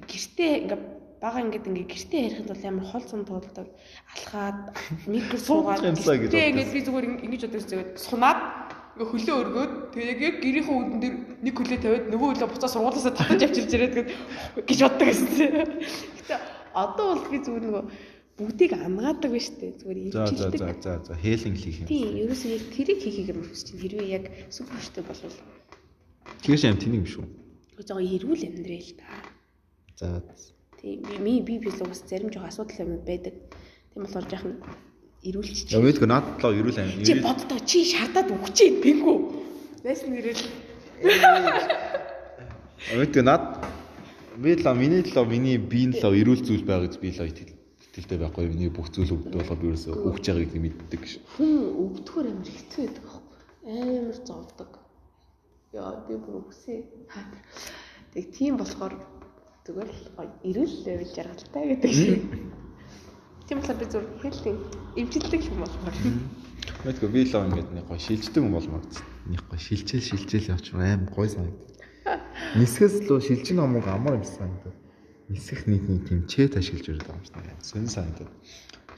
[0.09, 0.85] гэртээ ингээд
[1.21, 3.69] бага ингээд ингээд гэртээ ярихад бол амар хол цум тоолдог
[4.17, 4.61] алхаад
[5.05, 6.33] микро суугаад боддог.
[6.33, 8.41] ингээд би зүгээр ин- ингэж бодож зөөд сунаад
[8.97, 11.15] ингээ хөлөө өргөөд тэгээ яг гэрийнхээ үүдэн дээр
[11.45, 13.95] нэг хөлөө тавиад нөгөө хөлөө буцаа сургуулиасаа татаж авчирч ирээд
[14.65, 15.29] гэж боддог гэсэн.
[16.25, 16.35] Гэтэ
[16.75, 17.85] одоо бол би зүгээр нөгөө
[18.41, 21.89] бүгдийг ангаадаг биш үү зүгээр За за за за за хээлинг хийх юм.
[21.93, 25.37] Тийм, ерөөсөө яг тэрийг хийхийг юм хүсэж чинь хэрвээ яг супер хөштэй болвол
[26.41, 27.29] Тэгэж юм тэнийг биш үү?
[27.85, 29.13] жоо эрүүл амьдрал та.
[30.01, 30.25] За.
[30.81, 33.37] Тийм, би би би л бас зарим жоо асуудал юмуд байдаг.
[33.93, 34.57] Тийм болохоор жоохон
[35.21, 35.69] эрүүлчих.
[35.69, 37.05] Я мэдгүй наад талаа ерүүл аим.
[37.05, 39.17] Чи боддоо чи шаардаад өгчээ бэнгүү.
[39.85, 40.45] Найс нэрэл
[42.97, 43.45] Мэдгүй наад
[44.41, 47.60] би л миний талаа миний биеийн талаа ерүүл зүйл байгаа гэж би л итгэл
[47.91, 48.47] итгэлтэй байхгүй.
[48.47, 51.13] Миний бүх зүйл өвдөө болохоор би ерөөсөө өгч байгааг гэдэг мэддэг ш.
[51.35, 53.39] хүн өвдөхөр амар хэцүү байдаг аахгүй.
[53.67, 54.71] Амар зовдөг.
[55.75, 56.81] Яа, би бүр үсээ.
[58.15, 58.95] Тэг тийм болохоор
[59.71, 62.23] Зүгээр л эрүүл байвал жаргалтай гэдэг шиг.
[63.45, 64.59] Тийм болохоор би зүгээр хэлтийн
[64.97, 65.97] эвжилдэг юм болохоор.
[66.89, 68.83] Мэдгүй би л ингээд нэг гоё шилждэг юм болмоор
[69.29, 71.71] нэг гоё шилжээл шилжээл явчих аим гоё санагдав.
[72.59, 74.75] Нисгэс лөө шилжин номог амар юм санагдав.
[75.31, 78.27] Нисэх нийтний тэмчээд ашиглаж байгаа юм шиг сонь санагдав.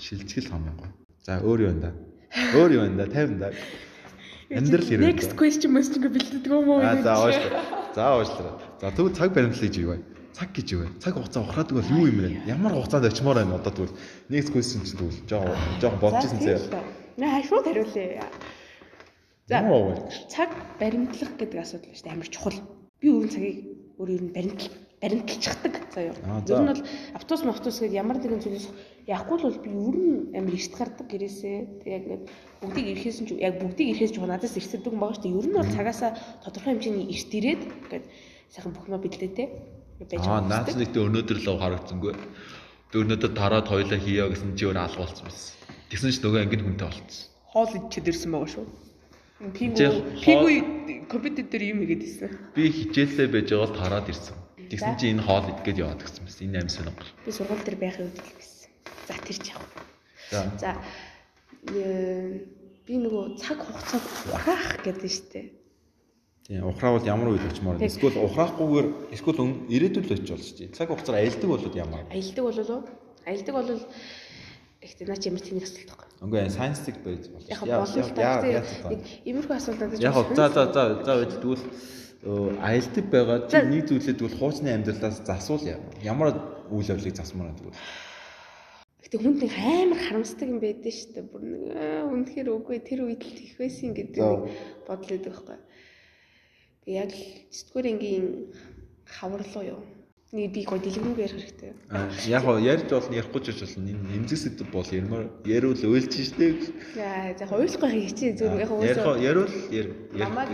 [0.00, 0.92] Шилжгэл хамгийн гоё.
[1.20, 1.92] За өөр юу вэ?
[2.56, 3.04] Өөр юу вэ?
[3.04, 3.52] 50 да.
[4.48, 5.04] Амьдрал хэрэг.
[5.04, 6.80] Next question мөс ингэ бэлддэг юм уу?
[6.80, 7.60] За уушлаа.
[7.92, 8.52] За уушлаа.
[8.80, 9.98] За тэгвэл цаг баримтлал гэж юу вэ?
[10.32, 10.88] Цаг гэж юу вэ?
[11.04, 12.48] Цаг хугацаа ухраадаг бол юу юм бэ?
[12.48, 13.96] Ямар хугацаанд очимоор байна одоо тэгвэл
[14.32, 15.44] next question чинь тэгвэл жоо
[15.84, 16.80] жоо бодож ирсэн зэ.
[17.20, 18.24] Наа шууд хариулъя.
[19.52, 19.60] За
[20.32, 20.48] цаг
[20.80, 22.56] баримтлах гэдэг асуудал шүү дээ амар чухал.
[23.04, 23.58] Би өрн цагийг
[24.00, 24.72] өөр ер нь баримтл
[25.02, 26.14] баримталчихдаг заяа.
[26.22, 26.54] Аа, за.
[26.54, 26.82] Ер нь бол
[27.18, 28.68] автобус автобус гэдэг ямар нэгэн зүйлс
[29.10, 31.58] явахгүй л бол би ер нь амар ихт гардаг гэрээсээ.
[31.82, 32.20] Тэг яг нэг
[32.62, 35.38] бүгдийг ирэхээс нь ч яг бүгдийг ирэхээс ч надаас ихсэрдэг юм байгаа шүү дээ.
[35.42, 36.10] Ер нь бол цагаасаа
[36.46, 38.04] тодорхой хэмжээний эрт ирээд ингээд
[38.54, 39.46] сайхан бүхмөө бэлдээтэй
[40.06, 40.78] байж Аа байгаа наац юм.
[40.86, 42.14] нэгт өнөөдөр л харагдсангүй.
[42.94, 45.56] Өнөөдөр тараад хоёлаа хийё гэсэн чи өөр алга болсон байсан.
[45.90, 47.26] Тэгсэн чи нөгөө ангин хүнтэй болцсон.
[47.50, 48.66] Хоол идчихэд ирсэн байгаа шүү.
[49.56, 49.92] Пигу Тэг,
[50.22, 50.46] пигу
[51.10, 52.30] компьютер дээр юм игээд ирсэн.
[52.54, 54.36] Би хичээлдээ байж байгаа л тараад ирсэн.
[54.72, 56.42] Тэгсэн чи энэ хоол идгээд яваад гисэн байсан.
[56.48, 57.12] Энэ аим сонирхол.
[57.28, 58.70] Би сургууль дээр байхын үед л байсан.
[59.04, 59.60] За тэр ч яг.
[60.56, 60.70] За.
[62.88, 65.40] Би нөгөө цаг хугацааг ухраах гэдэг нь штэ.
[66.48, 67.92] Тийм ухраавал ямар үед очимоор Тэг.
[67.92, 70.68] эсвэл ухраахгүйгээр эсвэл ирээдүйд л очиж болж тий.
[70.72, 72.08] Цаг хугацаар аялдаг болоод ямар.
[72.08, 72.82] Аялдаг болов уу?
[73.28, 73.80] Аялдаг болов
[74.82, 76.08] ихтэй наач ямар тэнийг асуулт байхгүй.
[76.26, 77.46] Үгүй ээ сайенсдаг байж болж.
[77.46, 78.42] Яг болов л та.
[78.90, 81.60] Нэг иймэрхүү асуулт надад Яг за за за за өө,
[82.22, 86.28] аялдаг байгаа чи нэг зүйлээ тэгвэл хуучны амьдралаас засвал ямар ямар
[86.70, 87.74] үйл явдлыг засмаар тэгвэл.
[89.02, 91.26] Гэтэ хүнд нэг амар харамсдаг юм байдэн штэ.
[91.26, 91.62] Бүр нэг
[92.06, 94.54] үнэхээр үгүй тэр үед л их байсан гэдэг нэг
[94.86, 95.58] бодлоод байхгүй.
[96.86, 98.26] Би яг л 9-р ангийн
[99.02, 99.82] хаварлуу юу.
[100.32, 101.72] Нэг би гоо дэлгэрэнгүй ярих хэрэгтэй.
[101.92, 103.84] Аа, Яг хоо ярьж болно ярихгүй ч болно.
[103.92, 106.72] Энэ эмзэг сэдв бол ярмаар ярил уйлж штэ.
[106.96, 109.44] За за хоёулахгүй хийчих зүгээр яг уусаа ярил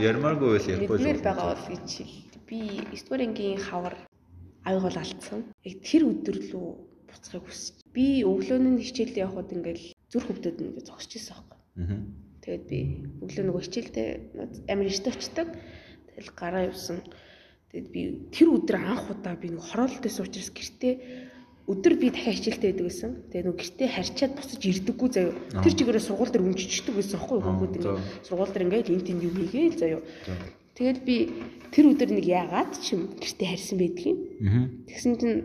[0.03, 0.99] ярмааргүй байл ярихгүй.
[0.99, 2.19] Мэдмээр байгаа бол гэж хэл.
[2.51, 2.59] Би
[2.91, 3.95] 9-р ангийн хавар
[4.67, 5.47] бол алдсан.
[5.63, 6.69] Яг тэр өдөр лөө
[7.07, 7.75] буцахыг хүсэж.
[7.95, 11.59] Би өглөөний хичээлдээ явхад ингээл зүр хөвдөд ингээд зогсож ирсэн аахгүй.
[11.79, 12.03] Аа.
[12.43, 12.79] Тэгээд би
[13.23, 14.09] өглөө нөгөө хичээлдээ
[14.75, 15.49] амар эртээ очдог.
[16.19, 16.99] Тэгэл гараа явсан.
[17.69, 18.03] Тэгэд би
[18.33, 20.95] тэр өдөр анх удаа би нөгөө хороолтойс учраас гэртээ
[21.69, 23.13] өдөр би дахиад хичээлтэй байдаг гэсэн.
[23.29, 25.33] Тэгээд нөгөө гэртээ харьчаад босож ирдэггүй заяо.
[25.61, 27.49] Тэр чигээрээ сургууль дээр үнжичдэг байсан аахгүй за.
[27.53, 30.01] ингээд сургууль дээр ингээд энэ тэнд юу хийгээл заяо.
[30.01, 30.33] За.
[30.81, 31.17] Тэгэл би
[31.69, 34.19] тэр өдөр нэг яагаад ч юм гэртээ харьсан байдгийн.
[34.49, 34.65] Аа.
[34.89, 35.37] Тэгсэн чинь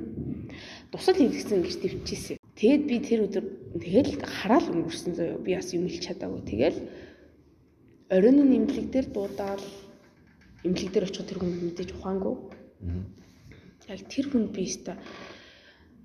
[0.96, 2.38] тусал хийгдсэн гэртээ өвчээсэн.
[2.56, 3.46] Тэгэд би тэр өдөр
[3.84, 5.44] тэгэл хараал өнгөрсөн заяо.
[5.44, 6.42] Би бас юм хэлж чадаагүй.
[6.48, 6.80] Тэгэл
[8.16, 9.64] оройн нь имлэг дээр дуудаал
[10.64, 12.36] имлэг дээр очих тэр хүн мэдээж ухаангүй.
[13.92, 14.98] Яг тэр хүн би өста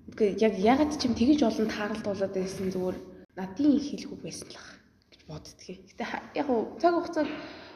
[0.09, 2.97] Гэхдээ яг ягаад ч юм тэгэж олон тааралт болоод байсан зүгээр
[3.37, 4.69] надын хэлэхгүй байсан л ах
[5.13, 5.79] гэж боддгийг.
[5.85, 6.05] Гэтэ
[6.41, 7.29] яг уу цаг хугацааг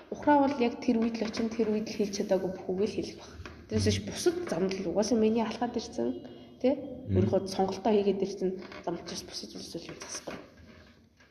[0.10, 3.32] ухраавал яг тэр үед л очин тэр үед л хэлж чадаагүй бүхүүгээ л хэлэх баг.
[3.70, 6.10] Тэрээс ч бусад замд л угаасаа миний алхаад ирсэн
[6.58, 6.74] тий
[7.14, 8.50] өөрийнхөө сонголтоо хийгээд ирсэн
[8.82, 10.38] замчаас бусад зүйлсэл засахгүй.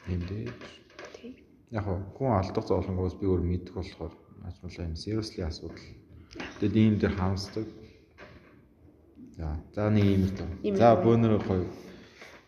[0.07, 0.47] Тийм дээ.
[1.19, 1.31] Тий.
[1.75, 4.15] Яг хүн алдах зовлонгоос би өөр мэдэх болохоор
[4.45, 5.79] ажмалаа юм seriously асуудал.
[6.61, 7.67] Тэгээд ийм дээр хаамсдаг.
[9.37, 10.45] За, за нэг юм л та.
[10.77, 11.67] За, бөөнөр гоё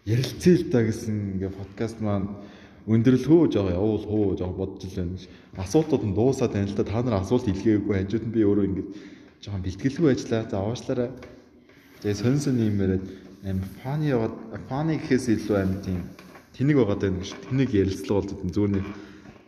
[0.04, 2.28] ярилцээ л та гэсэн ингээ подкаст маань
[2.84, 5.16] өндөрлөх хөө жоо явуул хөө жоо бодож л байна.
[5.56, 6.84] Асуултууд нь дуусаад байна л да.
[6.84, 8.86] Та нар асуулт илгээгүй хажууд нь би өөрөө ингээ
[9.40, 10.42] жоохон бэлтгэлгүй ажиллаа.
[10.50, 11.10] За, уушлаарай.
[12.04, 13.04] Тэгээ сонь сонь юм яриад
[13.44, 14.34] аим фаны яваад
[14.68, 16.00] фаны гэхээс илүү аим тийм
[16.56, 18.84] тэнэг байгаад байна гэж тэнэг ярилцлага болдог нэг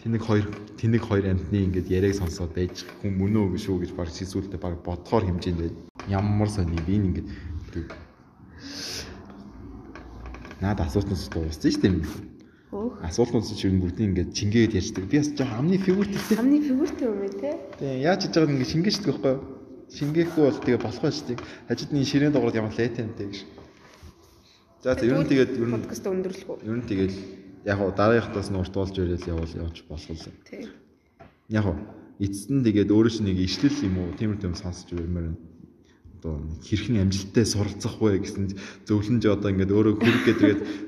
[0.06, 0.46] тэнэг хоёр
[0.78, 4.78] тэнэг хоёр амьтны ингээд яриаг сонсоод байж хүн мөн үү шүү гэж баг шисүүлдэ баг
[4.86, 5.82] бодхоор хэмжээнд байна.
[6.06, 7.26] Ямар сони би ингээд
[10.62, 12.06] Наад асуултнаас дууссан шүү дээ.
[12.70, 13.02] Хөөх.
[13.02, 15.04] Асуултнаас чинь бүгдийг ингээд чингээд ярьдаг.
[15.10, 16.38] Би бас жоо амны фигуртэй.
[16.38, 17.50] Хамны фигуртэй юм ээ те.
[17.82, 19.42] Тэгээ яаж хийж байгааг ингээд шингээждэг байхгүй юу?
[19.90, 21.40] Шингээхгүй бол тэгээ болох байж тийг.
[21.66, 23.38] Хажууд нь ширээн дуурал ямар лайтэнтэй гэж.
[24.86, 26.58] За за ер нь тэгээд ер нь подкаст өндөрлөх үү?
[26.62, 27.14] ер нь тэгээд
[27.66, 30.30] яг гоо дараагийнхтаас нь уртуулж ирээл явуул явж болох л.
[30.46, 30.70] Тий.
[31.50, 31.76] Яг гоо
[32.22, 35.40] эцэст нь тэгээд өөрөө ч нэг ишлэл юм уу тиймэр тийм сонсч ирмээр байна.
[36.16, 38.54] Одоо хэрхэн амжилттай суралцах вэ гэсэн
[38.86, 39.94] зөвлөмж одоо ингээд өөрөө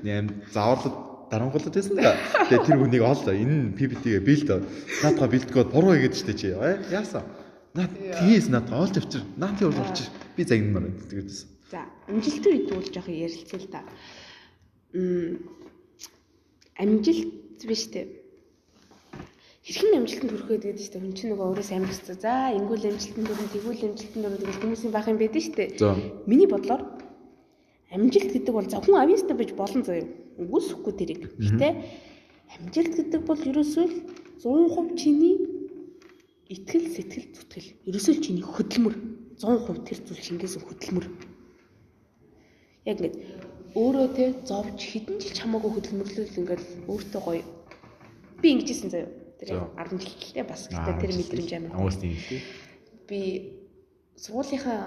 [0.07, 0.97] нэг аим зааварлаад
[1.29, 2.17] дарангуулад байсан да.
[2.47, 3.35] Тэгээд тэр хүнийг оллоо.
[3.35, 4.61] Энэ PPT-гээ бил дөө.
[5.03, 6.49] Наадгаа бэлтгэод буруу хийгээд штэ чи.
[6.57, 7.27] Аа, Яасан?
[7.77, 9.23] Наад тгийс наадгаа олж авчир.
[9.37, 10.09] Наад юу болчих.
[10.33, 11.05] Би загнамаар байна.
[11.05, 11.31] Тэгээд
[11.69, 13.85] За, амжилтын үед бол жоох ярилцъя л да.
[14.97, 15.37] Мм
[16.79, 18.19] амжилт биш үү?
[19.69, 22.09] хэрхэн амжилтанд хүрэхэд гэдэг чинь хүн чинь нөгөө өөрөөс амжилт.
[22.25, 25.69] За ингүүл амжилтанд хүрэн, тэгүүл амжилтанд хүрэн гэдэг хүмүүсийн байх юм байдаг шүү дээ.
[26.25, 26.83] Миний бодлоор
[27.93, 30.09] амжилт гэдэг бол за хүн авьяастай байж болно заяа.
[30.41, 31.23] Үгүйсэхгүй тэрийг.
[31.37, 31.69] Гэтэ
[32.57, 33.95] амжилт гэдэг бол ерөөсөө л
[34.41, 35.37] 100% чиний
[36.49, 37.69] итгэл сэтгэл зүтгэл.
[37.93, 38.95] Ерөөсөө чиний хөдөлмөр
[39.37, 41.07] 100% тэр зүйл шингээсэн хөдөлмөр.
[42.89, 43.13] Яг ингэ
[43.75, 47.45] өөрөө те зовж хідэн жил чамаагүй хөдөлмөрлөл ингээл өөртөө гоё.
[48.41, 49.11] Би ингэжсэн заяа.
[49.39, 49.87] Тэр За.
[49.87, 51.73] 10 жилтэй бас гэтээ тэр мэдрэмж амар.
[51.79, 52.43] Аваас тийм тий.
[53.09, 53.21] би
[54.17, 54.79] сургуулийнхаа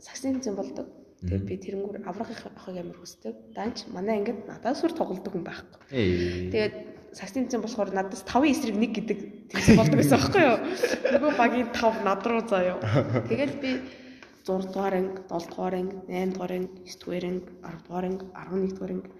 [0.00, 0.88] саксын зэн болдог.
[1.20, 3.34] Тэгээд би тэрнгүүр аврагын ахыг амар хүсдэг.
[3.52, 5.80] Данч манай ангид надаас сүр тоглодог хүн байхгүй.
[5.92, 6.48] Ээ.
[6.48, 6.74] Тэгээд
[7.12, 9.18] саксын зэн болохоор надаас 5 эсрэг 1 гэдэг
[9.52, 10.58] тэгсэн болдог байсан байхгүй юу?
[11.12, 12.80] Нөгөө багийн 5 над руу заяа.
[13.28, 13.70] Тэгээд би
[14.50, 18.24] 6 дугаар анги, 7 дугаар анги, 8 дугаар анги, 9 дугаар анги, 10 дугаар анги,
[18.34, 19.10] 11 дугаар анги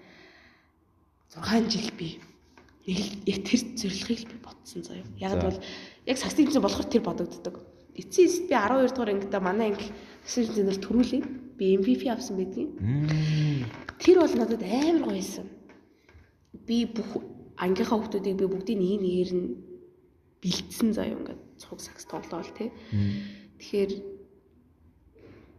[1.31, 2.19] 6 жил би
[2.87, 5.07] нэг л яг тэр зорилгыг би бодсон заяа.
[5.19, 5.59] Яг бол
[6.07, 7.63] яг саксын зэн болохоор тэр бодогддог.
[7.95, 9.87] Эцсээс би 12 дугаар ангидаа манай анги
[10.27, 11.23] саксын зэнээр төрүүлээ.
[11.55, 12.75] Би MVP авсан байдгийн.
[14.03, 15.47] Тэр бол надад амар гоёсэн.
[16.67, 17.23] Би бүх
[17.55, 19.49] ангийнхаа хүмүүсийг би бүгдийг нэг нэгээр нь
[20.43, 22.73] бэлдсэн заяа ингээд цуг сакс тоглоол тий.
[23.61, 23.93] Тэгэхээр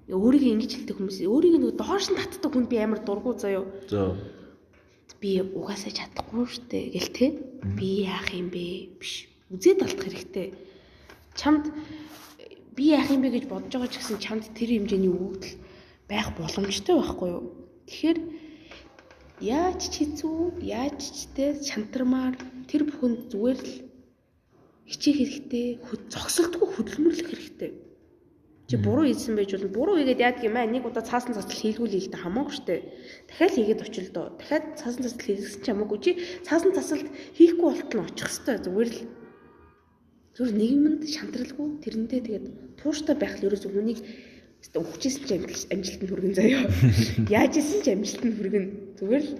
[0.09, 3.65] өөрийгөө ингэж хэлдэг хүмүүс өөрийгөө нэг доош нь татдаг хүн би амар дургу заяа.
[3.85, 4.17] За.
[5.21, 7.29] Би угаасаа чадахгүй штэ гэл тий.
[7.77, 8.97] Би яах юм бэ?
[8.97, 9.29] Биш.
[9.53, 10.47] Үзээд алдах хэрэгтэй.
[11.37, 11.69] Чамд
[12.73, 15.55] би яах юм бэ гэж бодож байгаа ч гэсэн чамд тэр хэмжээний өгөгдөл
[16.09, 17.43] байх боломжтой байхгүй юу?
[17.85, 18.19] Тэгэхээр
[19.45, 22.35] яаж ч хэцүү, яаж ч те шантармаар
[22.65, 23.73] тэр бүхэнд зүгээр л
[24.89, 25.67] хичээх хэрэгтэй,
[26.09, 27.71] зогсолтгүй хөдөлмөрлөх хэрэгтэй.
[28.71, 29.67] Чи буруу хийсэн байж болно.
[29.67, 32.75] Буруу хийгээд яадаг юм аа нэг удаа цаасан цацал хийлгүүл хэлдэ хамаагүй штэ.
[33.27, 34.31] Дахиад хийгээд очил доо.
[34.39, 35.99] Дахиад цаасан цацал хийлгэсэн ч хамаагүй.
[35.99, 36.11] Чи
[36.47, 38.99] цаасан цацалд хийхгүй болтол нь очих хэвээр зүгээр л
[40.39, 42.45] зүгээр нийгэмд шантралгүй тэрнтэй тэгээд
[42.79, 43.99] тууштай байх л ерөөсөө хүнийг
[44.71, 46.63] өвчсөн ч амжилт амжилтанд хүргэн заяа.
[47.35, 48.65] Яаж исэн ч амжилтанд хүргэн.
[49.03, 49.35] Зүгээр л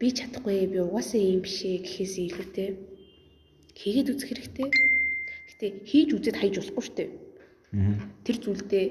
[0.00, 2.68] би чадахгүй би угаасаа юм бишээ гэхээс илүүтэй
[3.76, 4.68] хийгээд үзэх хэрэгтэй.
[5.52, 7.27] Гэтэ хийж үзээд хайж болохгүй штэ.
[8.24, 8.86] Тэр зүйлдээ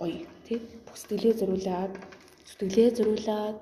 [0.00, 0.58] гоё тий?
[0.88, 1.92] Бүсгэлээ зориулаад
[2.48, 3.58] зүтгэлээ зориулаад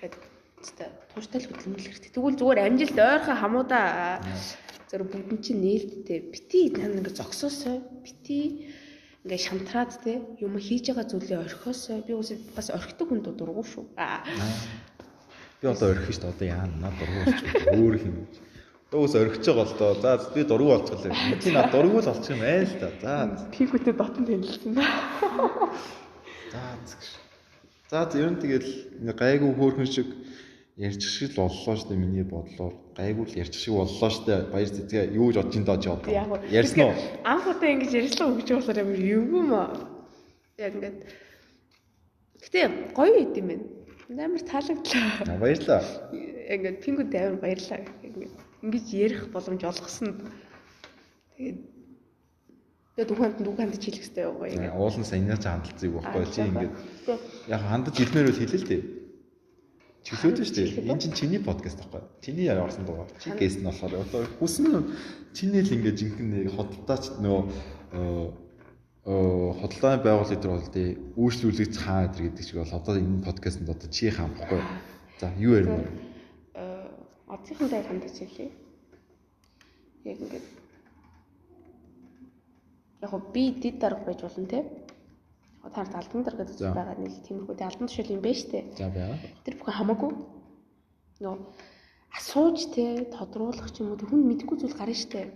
[0.00, 0.22] гэдэг
[0.60, 0.78] тест
[1.14, 2.12] тууштай л хөдөлмөрлөх хэрэгтэй.
[2.12, 4.20] Тэгвэл зүгээр амжилт ойрхон хамуудаа
[4.92, 6.20] зөв бүгд чинь нээлттэй.
[6.28, 7.80] Бити нан ингээ зогсоосой.
[8.04, 8.68] Бити
[9.24, 12.04] ингээ шантраад те юм хийж байгаа зүйлээ орхиосой.
[12.04, 13.88] Би үсээ бас орхидог хүнд дургу шүү.
[15.60, 16.32] Би одоо орхих шүү дээ.
[16.34, 16.76] Одоо яана?
[16.76, 17.40] Над дургуулч
[17.72, 18.16] өөр юм.
[18.90, 19.94] Дөөс орхиж байгаа л доо.
[20.02, 21.14] За би дургу болчихлоо.
[21.38, 22.88] Чи над дургу л болчих юм аа л да.
[22.98, 23.46] За.
[23.54, 24.82] Пигүүтэй дотн тэнэлсэн ба.
[26.50, 28.02] За.
[28.10, 30.10] За ер нь тэгэл гайгүй хөөрхөн шиг
[30.74, 32.74] ярьчих шиг л боллоо шүү дээ миний бодлоор.
[32.98, 34.40] Гайгүй л ярьчих шиг боллоо шүү дээ.
[34.50, 35.78] Баяр цэцгээ юу гэж бодож ин доо.
[36.10, 36.42] Яг уу.
[36.50, 36.94] Ярьсан уу?
[37.22, 39.70] Анх удаа ингэж ярьслаа өгч болохоор амар эвгүй маа.
[40.58, 40.98] Яг ингээд
[42.42, 43.66] Гэтэ гоё байд юм байна.
[44.24, 45.38] Амар таалагдлаа.
[45.38, 45.82] Баярлаа.
[46.10, 47.84] Ингээд пингүүд амар баярлаа.
[48.02, 50.20] Ингээд ингэж ярих боломж олгосонд.
[51.36, 51.58] Тэгээд
[52.96, 54.76] тэгээд ухаанд нүг хандж хэлэх хэрэгтэй байгаа Э, ингээд.
[54.76, 57.14] Уулын саньяач хандалцыг байхгүй чи Гэтэ
[57.48, 58.82] яг хандаж идмээр бол хэлээ л дээ.
[60.00, 60.88] Чөлөөдөө шүү дээ.
[60.92, 62.02] Энэ чинь чиний подкаст байхгүй.
[62.24, 63.08] Чиний яваарсан дугаар.
[63.20, 64.68] Чи гест нь болохоор одоо хүснэ
[65.36, 67.40] чиний л ингээд жинхэнэ хотолтооч нөө
[69.04, 73.88] оо хотолтооны байгууллага дээр бол тий үйлчлүүлэгч хаа гэдэг шиг бол одоо энэ подкастэнд одоо
[73.88, 74.60] чи хаан байхгүй.
[75.20, 76.09] За юу ярина вэ?
[77.30, 78.50] Э одынхонтой хандаж хэлье.
[80.04, 80.46] Яг ингээд
[83.02, 84.64] яг би дид дарга байж болно те.
[85.64, 86.74] Яг таарт алдан дарга гэж За.
[86.74, 88.58] байгаа нэг тиймэрхүү те алдан тушаал юм байна штэ.
[88.76, 89.18] За байгаа.
[89.44, 90.10] Тэр бүхэн хамаагүй.
[91.20, 91.36] Нөө
[92.18, 95.30] асууж те тодруулах ч юм уу хүн мэдгүй зүйл гарна штэ.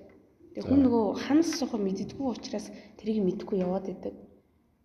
[0.55, 4.14] Тэгээ хүн нөгөө ханас сохо мэддэггүй учраас тэрийг мэдгүй яваад идэг.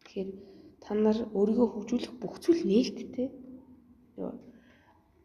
[0.06, 0.30] Тэгэхээр
[0.82, 3.30] та нар өөрийгөө хөгжүүлэх бүх зүйл нээлттэй.
[4.18, 4.34] Йоо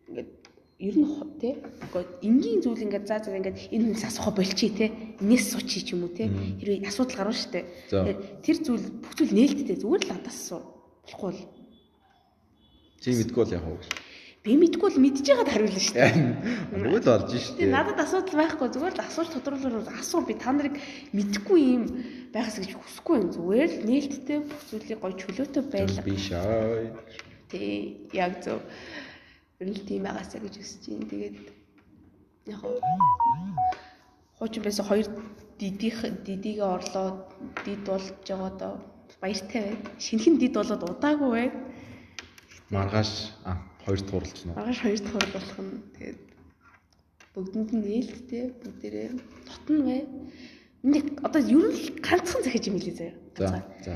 [0.09, 0.43] ингээд
[0.79, 1.07] ер нь
[1.39, 4.91] те ингээд энгийн зүйл ингээд заа заа ингээд энэ хүнээс асууха болчих те
[5.22, 6.27] энэс суучих ч юм уу те.
[6.27, 7.62] Хэрвээ асуудал гарна штэ.
[7.91, 10.61] Тэгэхээр тэр зүйл бүх зүйл нээлттэй зүгээр л надаас асуу
[11.07, 11.43] болохгүй бол.
[12.99, 13.87] Чи мэдгүй бол яах вэ?
[14.45, 16.05] би мэдгүй бол мэдж байгаад хариулна штэ.
[16.77, 17.72] Нөгөө л олж Тэгээ штэ.
[17.72, 20.20] надад асуудал байхгүй зүгээр л асууж тодруулаад асуу.
[20.20, 20.77] Би та нарыг
[21.16, 21.85] мэдгүй юм
[22.29, 23.29] байхас гэж хүсэхгүй юм.
[23.33, 26.93] Зүгээр л нээлттэй бүх зүйлийг гоё чөлөөтэй байлга Би шай.
[27.49, 28.61] тий яг зөв
[29.61, 31.36] ер нь л тийм байгаасаа гэж хүсэж байна тэгээд
[32.52, 32.61] яг
[34.38, 35.07] хуучин байсан хоёр
[35.61, 35.96] дидих
[36.26, 37.18] дидигээ орлоод
[37.64, 38.74] дид болж байгаа доо
[39.22, 41.55] баяртай байна шинхэн дид болоод удаагүй байна
[42.70, 43.11] Маргааш
[43.44, 44.57] а хоёр туралч нөө.
[44.57, 46.20] маргааш хоёр дахь хурал болох нь тэгээд
[47.34, 49.09] бүгдэнд нь нээлттэй бүгдээрээ
[49.48, 50.00] дотн бай.
[50.82, 50.96] Энд
[51.26, 53.14] одоо ер нь ганцхан захиж юм хэлээ заяа.
[53.36, 53.48] За.
[53.86, 53.94] За.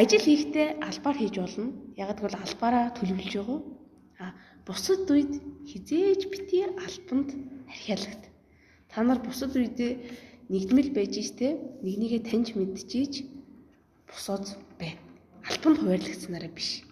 [0.00, 1.66] Ажил хийхдээ албаар хийж болно.
[1.96, 3.60] Яг гэвэл албаараа төлөвлөж байгаа.
[4.18, 4.34] А
[4.66, 7.30] бусад үед хизээж бити албанд
[7.70, 8.22] архиалагд.
[8.90, 10.02] Та нар бусад үедээ
[10.50, 11.54] нэгдмэл байж штэ
[11.86, 13.30] нэг нэгэ таньж мэдчихийж
[14.10, 14.98] босоод бай.
[15.46, 16.82] Албанд хуваарлагдсанараа биш.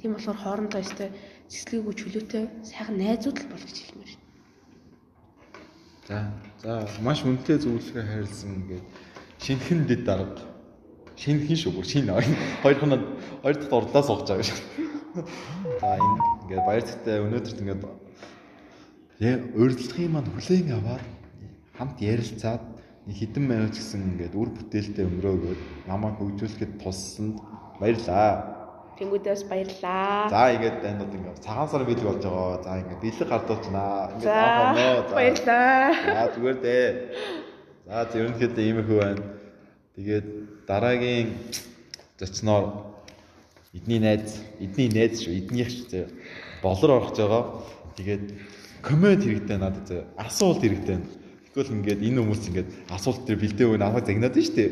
[0.00, 1.10] Тийм болохоор хоорондоо өстэй
[1.52, 4.24] цэцлэггүй чөлөөтэй сайхан найзууд л болж хэлмээр байна.
[6.08, 6.18] За.
[6.64, 8.86] За маш үнэтэй зөвлөгөө харилсан ингээд
[9.38, 10.42] шинхэн дэд дарга.
[11.14, 12.10] Шинхэн шүү бүр шинэ
[12.64, 13.02] хоёр хоног
[13.44, 14.58] хоёр дахь орлоо сууж байгаа шүү.
[15.80, 17.82] За энэ ингээд баяр цэгтэй өнөөдөрт ингээд
[19.58, 21.04] урилдахын маань хүлээн аваад
[21.78, 22.62] хамт ярилцаад
[23.06, 25.60] нэг хэдэн минут гэсэн ингээд үр бүтээлтэй өнгөрөөгөөд
[25.90, 27.36] намайг хөгжүүлэхэд туссанд
[27.80, 28.54] баярлаа.
[28.94, 30.30] Тэнгүүдээс баярлаа.
[30.30, 32.62] За ингээд танууд ингээд цагаан сар бэлэг болж байгаа.
[32.62, 34.14] За ингээд бэлэг гардуулчихнаа.
[34.14, 35.14] Ингээд аваа.
[35.18, 35.90] Баярлаа.
[36.06, 36.88] За зүгээр дээ.
[37.86, 39.22] За ерөнхийдөө иймэрхүү байна.
[39.98, 40.26] Тэгээд
[40.70, 41.28] дараагийн
[42.18, 42.83] зочноор
[43.74, 46.06] эдний найз, эдний найз шүү, эднийх шүү зөө.
[46.62, 47.42] Болор орох байгаа.
[47.98, 48.24] Тэгээд
[48.80, 50.02] коммент хэрэгтэй надад зөө.
[50.16, 51.02] Асуулт хэрэгтэй.
[51.50, 54.70] Тэгвэл ингээд энэ хүмүүс ингээд асуулт төр бэлдээ өгнө аваа загнаад шүү дээ.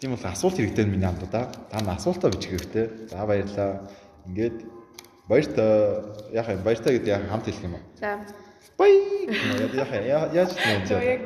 [0.00, 1.50] Тийм бол асуулт хэрэгтэй миний хамт да.
[1.70, 3.10] Та нар асуултаа бичих хэрэгтэй.
[3.10, 3.90] За баярлаа.
[4.26, 4.56] Ингээд
[5.28, 5.70] баяртай
[6.32, 7.84] яхаа баяртай гэдэг яг хамт хэлэх юм аа.
[7.98, 8.49] За.
[8.80, 8.94] Бай.
[9.76, 10.00] Яхаа
[10.32, 11.02] яаж тийм юм.
[11.04, 11.20] Яг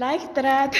[0.00, 0.72] лайк дараад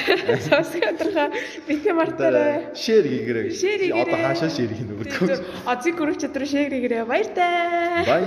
[0.49, 1.25] сабскрайберха
[1.69, 2.73] битгий мартаарай.
[2.75, 3.53] Шеэр хийгээрэй.
[3.53, 4.03] Шеэр хийгээрэй.
[4.09, 5.45] Одоо хаашаа шеэр хийнэ өгдөг.
[5.69, 7.05] Озиг групп чатруу шеэр хийгээрэй.
[7.05, 8.09] Баяртай.
[8.09, 8.25] Бай.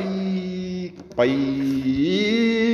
[1.17, 2.71] Бай.